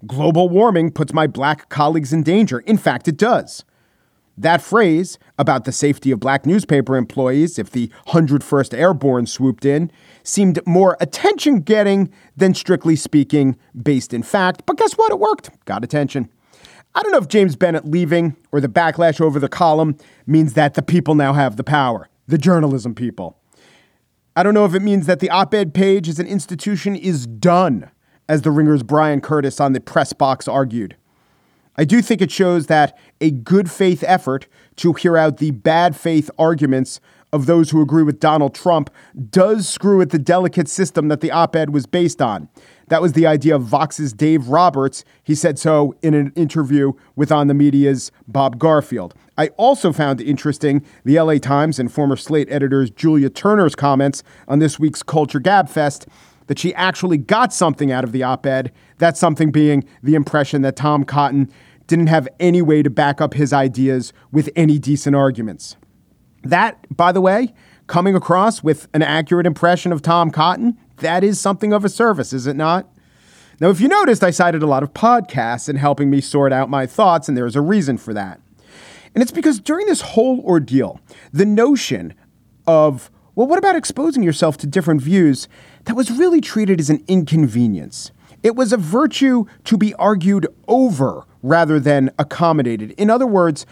Global 0.07 0.47
warming 0.47 0.91
puts 0.91 1.13
my 1.13 1.27
black 1.27 1.69
colleagues 1.69 2.13
in 2.13 2.23
danger. 2.23 2.59
In 2.59 2.77
fact, 2.77 3.07
it 3.07 3.17
does. 3.17 3.65
That 4.37 4.61
phrase 4.61 5.19
about 5.37 5.65
the 5.65 5.73
safety 5.73 6.11
of 6.11 6.21
black 6.21 6.45
newspaper 6.45 6.95
employees 6.95 7.59
if 7.59 7.71
the 7.71 7.91
101st 8.07 8.73
Airborne 8.73 9.25
swooped 9.25 9.65
in 9.65 9.91
seemed 10.23 10.65
more 10.65 10.95
attention 11.01 11.59
getting 11.59 12.09
than 12.37 12.53
strictly 12.53 12.95
speaking 12.95 13.57
based 13.81 14.13
in 14.13 14.23
fact. 14.23 14.63
But 14.65 14.77
guess 14.77 14.93
what? 14.93 15.11
It 15.11 15.19
worked. 15.19 15.49
Got 15.65 15.83
attention. 15.83 16.29
I 16.95 17.03
don't 17.03 17.11
know 17.11 17.17
if 17.17 17.27
James 17.27 17.57
Bennet 17.57 17.85
leaving 17.85 18.37
or 18.53 18.61
the 18.61 18.69
backlash 18.69 19.19
over 19.19 19.39
the 19.39 19.49
column 19.49 19.97
means 20.25 20.53
that 20.53 20.75
the 20.75 20.81
people 20.81 21.15
now 21.15 21.33
have 21.33 21.57
the 21.57 21.63
power, 21.65 22.07
the 22.25 22.37
journalism 22.37 22.95
people. 22.95 23.37
I 24.37 24.43
don't 24.43 24.53
know 24.53 24.65
if 24.65 24.73
it 24.73 24.81
means 24.81 25.05
that 25.07 25.19
the 25.19 25.29
op 25.29 25.53
ed 25.53 25.73
page 25.73 26.07
as 26.07 26.17
an 26.17 26.27
institution 26.27 26.95
is 26.95 27.27
done, 27.27 27.91
as 28.29 28.43
the 28.43 28.51
Ringer's 28.51 28.83
Bryan 28.83 29.19
Curtis 29.19 29.59
on 29.59 29.73
the 29.73 29.81
press 29.81 30.13
box 30.13 30.47
argued. 30.47 30.95
I 31.75 31.83
do 31.83 32.01
think 32.01 32.21
it 32.21 32.31
shows 32.31 32.67
that 32.67 32.97
a 33.19 33.31
good 33.31 33.71
faith 33.71 34.03
effort 34.05 34.47
to 34.77 34.93
hear 34.93 35.17
out 35.17 35.37
the 35.37 35.51
bad 35.51 35.95
faith 35.95 36.29
arguments 36.37 37.01
of 37.31 37.45
those 37.45 37.69
who 37.69 37.81
agree 37.81 38.03
with 38.03 38.19
Donald 38.19 38.53
Trump 38.53 38.89
does 39.29 39.67
screw 39.67 40.01
at 40.01 40.09
the 40.09 40.19
delicate 40.19 40.67
system 40.67 41.07
that 41.07 41.21
the 41.21 41.31
op 41.31 41.55
ed 41.55 41.71
was 41.71 41.85
based 41.85 42.21
on. 42.21 42.49
That 42.87 43.01
was 43.01 43.13
the 43.13 43.27
idea 43.27 43.55
of 43.55 43.63
Vox's 43.63 44.13
Dave 44.13 44.47
Roberts. 44.47 45.05
He 45.23 45.35
said 45.35 45.59
so 45.59 45.95
in 46.01 46.15
an 46.15 46.33
interview 46.35 46.93
with 47.15 47.31
On 47.31 47.47
the 47.47 47.53
Media's 47.53 48.11
Bob 48.27 48.57
Garfield. 48.57 49.13
I 49.37 49.49
also 49.57 49.93
found 49.93 50.19
interesting 50.21 50.83
the 51.05 51.19
LA 51.19 51.35
Times 51.35 51.79
and 51.79 51.91
former 51.91 52.15
Slate 52.15 52.51
editors 52.51 52.89
Julia 52.89 53.29
Turner's 53.29 53.75
comments 53.75 54.23
on 54.47 54.59
this 54.59 54.79
week's 54.79 55.03
Culture 55.03 55.39
Gabfest 55.39 56.07
that 56.49 56.57
she 56.57 56.73
actually 56.73 57.17
got 57.17 57.53
something 57.53 57.91
out 57.91 58.03
of 58.03 58.11
the 58.11 58.23
op 58.23 58.43
ed. 58.43 58.71
That 58.97 59.15
something 59.15 59.51
being 59.51 59.85
the 60.01 60.15
impression 60.15 60.63
that 60.63 60.75
Tom 60.75 61.03
Cotton 61.03 61.49
didn't 61.85 62.07
have 62.07 62.27
any 62.39 62.61
way 62.61 62.81
to 62.81 62.89
back 62.89 63.21
up 63.21 63.35
his 63.35 63.53
ideas 63.53 64.11
with 64.31 64.49
any 64.55 64.79
decent 64.79 65.15
arguments. 65.15 65.77
That, 66.41 66.85
by 66.95 67.11
the 67.11 67.21
way, 67.21 67.53
coming 67.85 68.15
across 68.15 68.63
with 68.63 68.87
an 68.95 69.03
accurate 69.03 69.45
impression 69.45 69.91
of 69.91 70.01
Tom 70.01 70.31
Cotton, 70.31 70.75
that 70.97 71.23
is 71.23 71.39
something 71.39 71.71
of 71.71 71.85
a 71.85 71.89
service, 71.89 72.33
is 72.33 72.47
it 72.47 72.55
not? 72.55 72.89
Now, 73.59 73.69
if 73.69 73.79
you 73.79 73.87
noticed, 73.87 74.23
I 74.23 74.31
cited 74.31 74.63
a 74.63 74.67
lot 74.67 74.81
of 74.81 74.91
podcasts 74.91 75.69
in 75.69 75.75
helping 75.75 76.09
me 76.09 76.19
sort 76.19 76.51
out 76.51 76.67
my 76.67 76.87
thoughts, 76.87 77.27
and 77.27 77.37
there's 77.37 77.55
a 77.55 77.61
reason 77.61 77.99
for 77.99 78.13
that. 78.15 78.41
And 79.13 79.21
it's 79.21 79.31
because 79.31 79.59
during 79.59 79.85
this 79.85 80.01
whole 80.01 80.39
ordeal, 80.41 80.99
the 81.31 81.45
notion 81.45 82.15
of, 82.65 83.11
well, 83.35 83.47
what 83.47 83.59
about 83.59 83.75
exposing 83.75 84.23
yourself 84.23 84.57
to 84.57 84.67
different 84.67 85.01
views 85.01 85.47
that 85.85 85.95
was 85.95 86.11
really 86.11 86.41
treated 86.41 86.79
as 86.79 86.89
an 86.89 87.03
inconvenience? 87.07 88.11
It 88.41 88.55
was 88.55 88.71
a 88.71 88.77
virtue 88.77 89.45
to 89.65 89.77
be 89.77 89.93
argued 89.95 90.47
over 90.67 91.25
rather 91.41 91.79
than 91.79 92.11
accommodated. 92.19 92.91
In 92.91 93.09
other 93.09 93.27
words, 93.27 93.65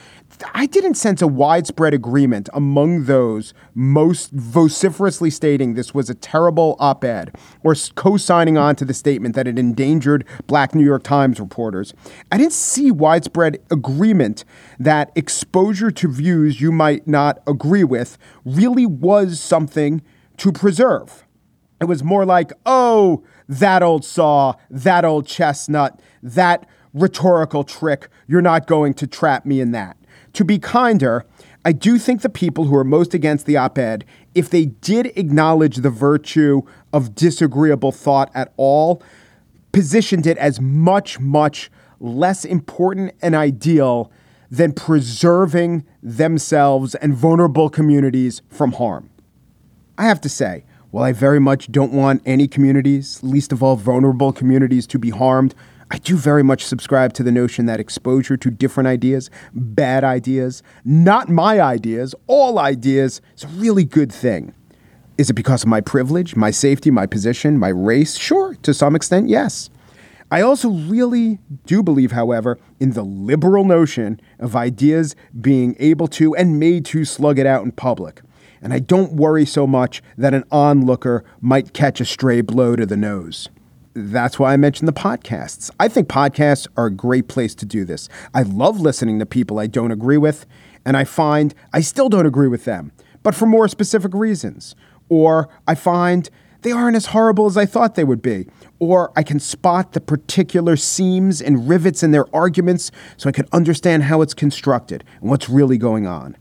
I 0.54 0.66
didn't 0.66 0.96
sense 0.96 1.22
a 1.22 1.28
widespread 1.28 1.94
agreement 1.94 2.50
among 2.54 3.06
those 3.06 3.54
most 3.74 4.32
vociferously 4.32 5.30
stating 5.30 5.74
this 5.74 5.94
was 5.94 6.10
a 6.10 6.16
terrible 6.16 6.76
op 6.80 7.04
ed 7.04 7.36
or 7.64 7.76
co 7.96 8.18
signing 8.18 8.58
on 8.58 8.76
to 8.78 8.86
the 8.86 8.94
statement 8.94 9.36
that 9.36 9.48
it 9.48 9.60
endangered 9.60 10.26
black 10.48 10.76
New 10.76 10.86
York 10.86 11.04
Times 11.04 11.40
reporters. 11.40 11.94
I 12.32 12.38
didn't 12.38 12.54
see 12.54 12.92
widespread 12.92 13.60
agreement 13.72 14.46
that 14.80 15.12
exposure 15.16 15.92
to 15.92 16.08
views 16.12 16.62
you 16.62 16.72
might 16.72 17.08
not 17.08 17.40
agree 17.48 17.84
with 17.84 18.18
really 18.46 18.86
was 18.86 19.40
something 19.40 20.02
to 20.38 20.52
preserve. 20.52 21.27
It 21.80 21.86
was 21.86 22.04
more 22.04 22.26
like, 22.26 22.52
oh, 22.66 23.24
that 23.48 23.84
old 23.84 24.04
saw, 24.04 24.54
that 24.70 25.06
old 25.06 25.28
chestnut, 25.28 26.00
that 26.24 26.68
rhetorical 26.94 27.64
trick. 27.64 28.10
You're 28.28 28.42
not 28.42 28.68
going 28.68 28.94
to 28.96 29.08
trap 29.08 29.46
me 29.46 29.62
in 29.62 29.72
that. 29.72 29.98
To 30.34 30.44
be 30.44 30.60
kinder, 30.60 31.26
I 31.64 31.72
do 31.72 31.98
think 31.98 32.22
the 32.22 32.30
people 32.30 32.66
who 32.66 32.76
are 32.76 32.84
most 32.84 33.14
against 33.14 33.46
the 33.46 33.58
op 33.58 33.78
ed, 33.78 34.06
if 34.34 34.50
they 34.50 34.66
did 34.66 35.08
acknowledge 35.18 35.78
the 35.78 35.90
virtue 35.90 36.62
of 36.94 37.14
disagreeable 37.14 37.92
thought 37.92 38.32
at 38.34 38.54
all, 38.58 39.04
positioned 39.72 40.26
it 40.26 40.38
as 40.38 40.60
much, 40.62 41.20
much 41.20 41.70
less 42.00 42.46
important 42.46 43.14
and 43.22 43.36
ideal 43.36 44.12
than 44.50 44.72
preserving 44.72 45.86
themselves 46.02 46.96
and 46.96 47.14
vulnerable 47.14 47.70
communities 47.70 48.42
from 48.50 48.74
harm. 48.74 49.10
I 49.98 50.06
have 50.06 50.22
to 50.22 50.30
say, 50.30 50.64
while 50.92 51.04
I 51.04 51.12
very 51.12 51.40
much 51.40 51.72
don't 51.72 51.92
want 51.92 52.22
any 52.26 52.48
communities, 52.48 53.20
least 53.22 53.52
of 53.52 53.62
all 53.62 53.76
vulnerable 53.76 54.32
communities, 54.32 54.88
to 54.88 55.00
be 55.00 55.10
harmed, 55.10 55.54
I 55.90 55.98
do 56.00 56.18
very 56.18 56.44
much 56.44 56.66
subscribe 56.66 57.14
to 57.14 57.24
the 57.24 57.32
notion 57.32 57.66
that 57.66 57.80
exposure 57.80 58.36
to 58.38 58.52
different 58.52 58.88
ideas, 58.88 59.30
bad 59.54 60.04
ideas, 60.04 60.62
not 60.84 61.30
my 61.30 61.62
ideas, 61.62 62.14
all 62.28 62.60
ideas, 62.60 63.22
is 63.36 63.44
a 63.46 63.48
really 63.48 63.86
good 63.86 64.12
thing. 64.12 64.54
Is 65.18 65.30
it 65.30 65.34
because 65.34 65.64
of 65.64 65.70
my 65.70 65.82
privilege, 65.82 66.36
my 66.36 66.52
safety, 66.52 66.92
my 66.92 67.06
position, 67.06 67.58
my 67.58 67.70
race? 67.70 68.18
Sure, 68.18 68.56
to 68.64 68.74
some 68.74 68.96
extent, 68.96 69.30
yes. 69.30 69.70
I 70.30 70.42
also 70.42 70.70
really 70.70 71.40
do 71.66 71.82
believe, 71.82 72.12
however, 72.12 72.60
in 72.82 72.92
the 72.92 73.04
liberal 73.04 73.64
notion 73.64 74.20
of 74.40 74.58
ideas 74.58 75.16
being 75.40 75.76
able 75.80 76.08
to 76.10 76.36
and 76.36 76.60
made 76.60 76.86
to 76.88 77.06
slug 77.06 77.40
it 77.40 77.46
out 77.46 77.64
in 77.64 77.72
public. 77.72 78.22
And 78.62 78.74
I 78.74 78.80
don't 78.80 79.14
worry 79.14 79.46
so 79.46 79.68
much 79.68 80.02
that 80.18 80.34
an 80.34 80.44
onlooker 80.52 81.24
might 81.42 81.74
catch 81.74 82.02
a 82.02 82.06
stray 82.06 82.42
blow 82.42 82.76
to 82.76 82.86
the 82.86 82.98
nose 82.98 83.50
that's 83.98 84.38
why 84.38 84.54
I 84.54 84.58
mentioned 84.58 84.88
the 84.88 84.94
podcasts. 84.94 85.72
I 85.80 85.88
think 85.88 86.08
podcasts 86.08 86.68
are 86.78 86.86
a 86.86 86.92
great 86.92 87.28
place 87.28 87.56
to 87.56 87.66
do 87.66 87.84
this. 87.84 88.08
I 88.34 88.44
love 88.44 88.80
listening 88.80 89.18
to 89.18 89.26
people 89.26 89.58
I 89.58 89.66
don't 89.66 89.92
agree 89.92 90.20
with, 90.20 90.46
and 90.86 90.96
I 90.96 91.04
find 91.04 91.56
I 91.74 91.82
still 91.82 92.08
don't 92.08 92.28
agree 92.28 92.48
with 92.48 92.66
them, 92.66 92.92
but 93.24 93.34
for 93.34 93.48
more 93.48 93.68
specific 93.68 94.14
reasons. 94.14 94.76
Or 95.10 95.50
I 95.68 95.74
find 95.74 96.30
they 96.62 96.72
aren't 96.72 96.96
as 96.96 97.08
horrible 97.08 97.48
as 97.48 97.58
I 97.58 97.66
thought 97.66 97.96
they 97.96 98.04
would 98.04 98.22
be. 98.22 98.48
Or 98.78 99.12
I 99.16 99.24
can 99.24 99.40
spot 99.40 99.94
the 99.94 100.02
particular 100.02 100.76
seams 100.76 101.42
and 101.42 101.68
rivets 101.68 102.04
in 102.04 102.12
their 102.12 102.34
arguments 102.36 102.92
so 103.16 103.30
I 103.30 103.32
can 103.32 103.48
understand 103.52 104.04
how 104.04 104.22
it's 104.22 104.36
constructed 104.36 105.04
and 105.22 105.30
what's 105.30 105.50
really 105.50 105.78
going 105.78 106.06
on 106.06 106.38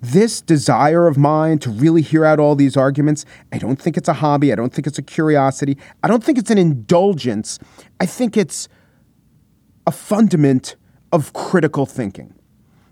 this 0.00 0.40
desire 0.40 1.06
of 1.06 1.18
mine 1.18 1.58
to 1.58 1.70
really 1.70 2.02
hear 2.02 2.24
out 2.24 2.40
all 2.40 2.54
these 2.54 2.76
arguments, 2.76 3.24
I 3.52 3.58
don't 3.58 3.80
think 3.80 3.96
it's 3.96 4.08
a 4.08 4.14
hobby. 4.14 4.52
I 4.52 4.56
don't 4.56 4.72
think 4.72 4.86
it's 4.86 4.98
a 4.98 5.02
curiosity. 5.02 5.76
I 6.02 6.08
don't 6.08 6.24
think 6.24 6.38
it's 6.38 6.50
an 6.50 6.58
indulgence. 6.58 7.58
I 8.00 8.06
think 8.06 8.36
it's 8.36 8.68
a 9.86 9.92
fundament 9.92 10.76
of 11.12 11.32
critical 11.32 11.86
thinking. 11.86 12.34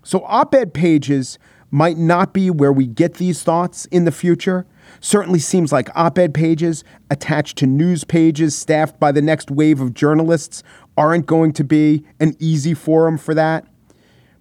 So, 0.03 0.23
op 0.25 0.53
ed 0.53 0.73
pages 0.73 1.39
might 1.71 1.97
not 1.97 2.33
be 2.33 2.49
where 2.49 2.73
we 2.73 2.87
get 2.87 3.15
these 3.15 3.43
thoughts 3.43 3.85
in 3.85 4.05
the 4.05 4.11
future. 4.11 4.65
Certainly 4.99 5.39
seems 5.39 5.71
like 5.71 5.89
op 5.95 6.17
ed 6.17 6.33
pages 6.33 6.83
attached 7.09 7.57
to 7.59 7.67
news 7.67 8.03
pages 8.03 8.55
staffed 8.55 8.99
by 8.99 9.11
the 9.11 9.21
next 9.21 9.51
wave 9.51 9.79
of 9.81 9.93
journalists 9.93 10.63
aren't 10.97 11.25
going 11.25 11.53
to 11.53 11.63
be 11.63 12.03
an 12.19 12.35
easy 12.39 12.73
forum 12.73 13.17
for 13.17 13.33
that. 13.33 13.67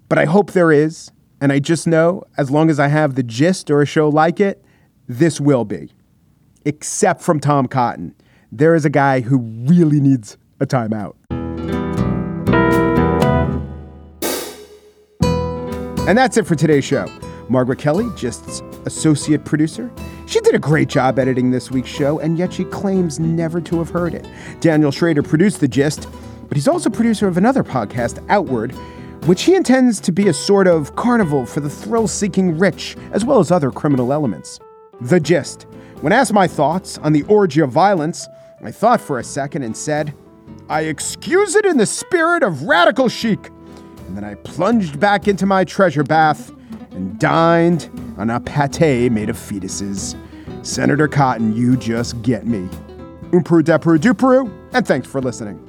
But 0.09 0.19
I 0.19 0.25
hope 0.25 0.53
there 0.53 0.73
is. 0.73 1.13
And 1.41 1.53
I 1.53 1.61
just 1.61 1.87
know 1.87 2.25
as 2.37 2.51
long 2.51 2.69
as 2.69 2.81
I 2.81 2.89
have 2.89 3.15
the 3.15 3.23
gist 3.23 3.71
or 3.71 3.81
a 3.81 3.87
show 3.87 4.09
like 4.09 4.41
it, 4.41 4.65
this 5.07 5.41
will 5.41 5.65
be. 5.65 5.93
Except 6.65 7.23
from 7.23 7.39
Tom 7.39 7.67
Cotton. 7.69 8.15
There 8.51 8.75
is 8.75 8.85
a 8.85 8.91
guy 8.91 9.21
who 9.21 9.39
really 9.39 10.01
needs 10.01 10.37
a 10.59 10.67
timeout. 10.67 11.15
And 16.09 16.17
that's 16.17 16.37
it 16.37 16.47
for 16.47 16.55
today's 16.55 16.85
show. 16.85 17.07
Margaret 17.49 17.79
Kelley, 17.79 18.09
Gist's 18.17 18.63
associate 18.87 19.45
producer. 19.45 19.91
She 20.27 20.41
did 20.41 20.55
a 20.55 20.59
great 20.59 20.89
job 20.89 21.19
editing 21.19 21.51
this 21.51 21.71
week's 21.71 21.89
show, 21.89 22.19
and 22.19 22.39
yet 22.39 22.53
she 22.53 22.65
claims 22.65 23.21
never 23.21 23.61
to 23.61 23.79
have 23.79 23.91
heard 23.91 24.15
it. 24.15 24.27
Daniel 24.61 24.91
Schroeder 24.91 25.23
produced 25.23 25.61
The 25.61 25.69
Gist, 25.69 26.09
but 26.49 26.57
he's 26.57 26.69
also 26.69 26.91
producer 26.91 27.29
of 27.29 27.37
another 27.37 27.63
podcast, 27.63 28.25
Outward, 28.29 28.75
which 29.27 29.43
he 29.43 29.55
intends 29.55 30.01
to 30.01 30.13
be 30.13 30.29
a 30.29 30.33
sort 30.33 30.67
of 30.67 30.97
carnival 30.97 31.45
for 31.47 31.61
the 31.61 31.71
thrill 31.71 32.09
seeking 32.09 32.59
rich, 32.59 32.97
as 33.13 33.25
well 33.25 33.41
as 33.41 33.51
other 33.51 33.71
criminal 33.71 34.13
elements. 34.13 34.61
The 35.01 35.21
gist. 35.21 35.67
When 36.01 36.13
asked 36.13 36.33
my 36.33 36.47
thoughts 36.47 36.99
on 36.99 37.13
the 37.13 37.23
orgy 37.25 37.61
of 37.61 37.71
violence, 37.71 38.29
I 38.63 38.71
thought 38.71 39.01
for 39.01 39.19
a 39.19 39.25
second 39.25 39.63
and 39.63 39.77
said, 39.77 40.15
I 40.69 40.83
excuse 40.83 41.55
it 41.55 41.65
in 41.65 41.77
the 41.77 41.87
spirit 41.87 42.43
of 42.43 42.63
radical 42.63 43.09
chic. 43.09 43.51
And 44.07 44.17
then 44.17 44.25
I 44.25 44.35
plunged 44.35 44.99
back 44.99 45.29
into 45.29 45.47
my 45.47 45.65
treasure 45.65 46.05
bath 46.05 46.51
and 46.93 47.19
dined 47.19 47.91
on 48.17 48.31
a 48.31 48.41
pate 48.41 49.13
made 49.13 49.29
of 49.29 49.37
fetuses. 49.37 50.17
Senator 50.65 51.09
Cotton, 51.09 51.55
you 51.55 51.77
just 51.77 52.21
get 52.23 52.47
me. 52.47 52.69
Umpru 53.31 53.63
depru 53.63 53.99
duperu, 53.99 54.51
and 54.73 54.87
thanks 54.87 55.07
for 55.07 55.21
listening. 55.21 55.68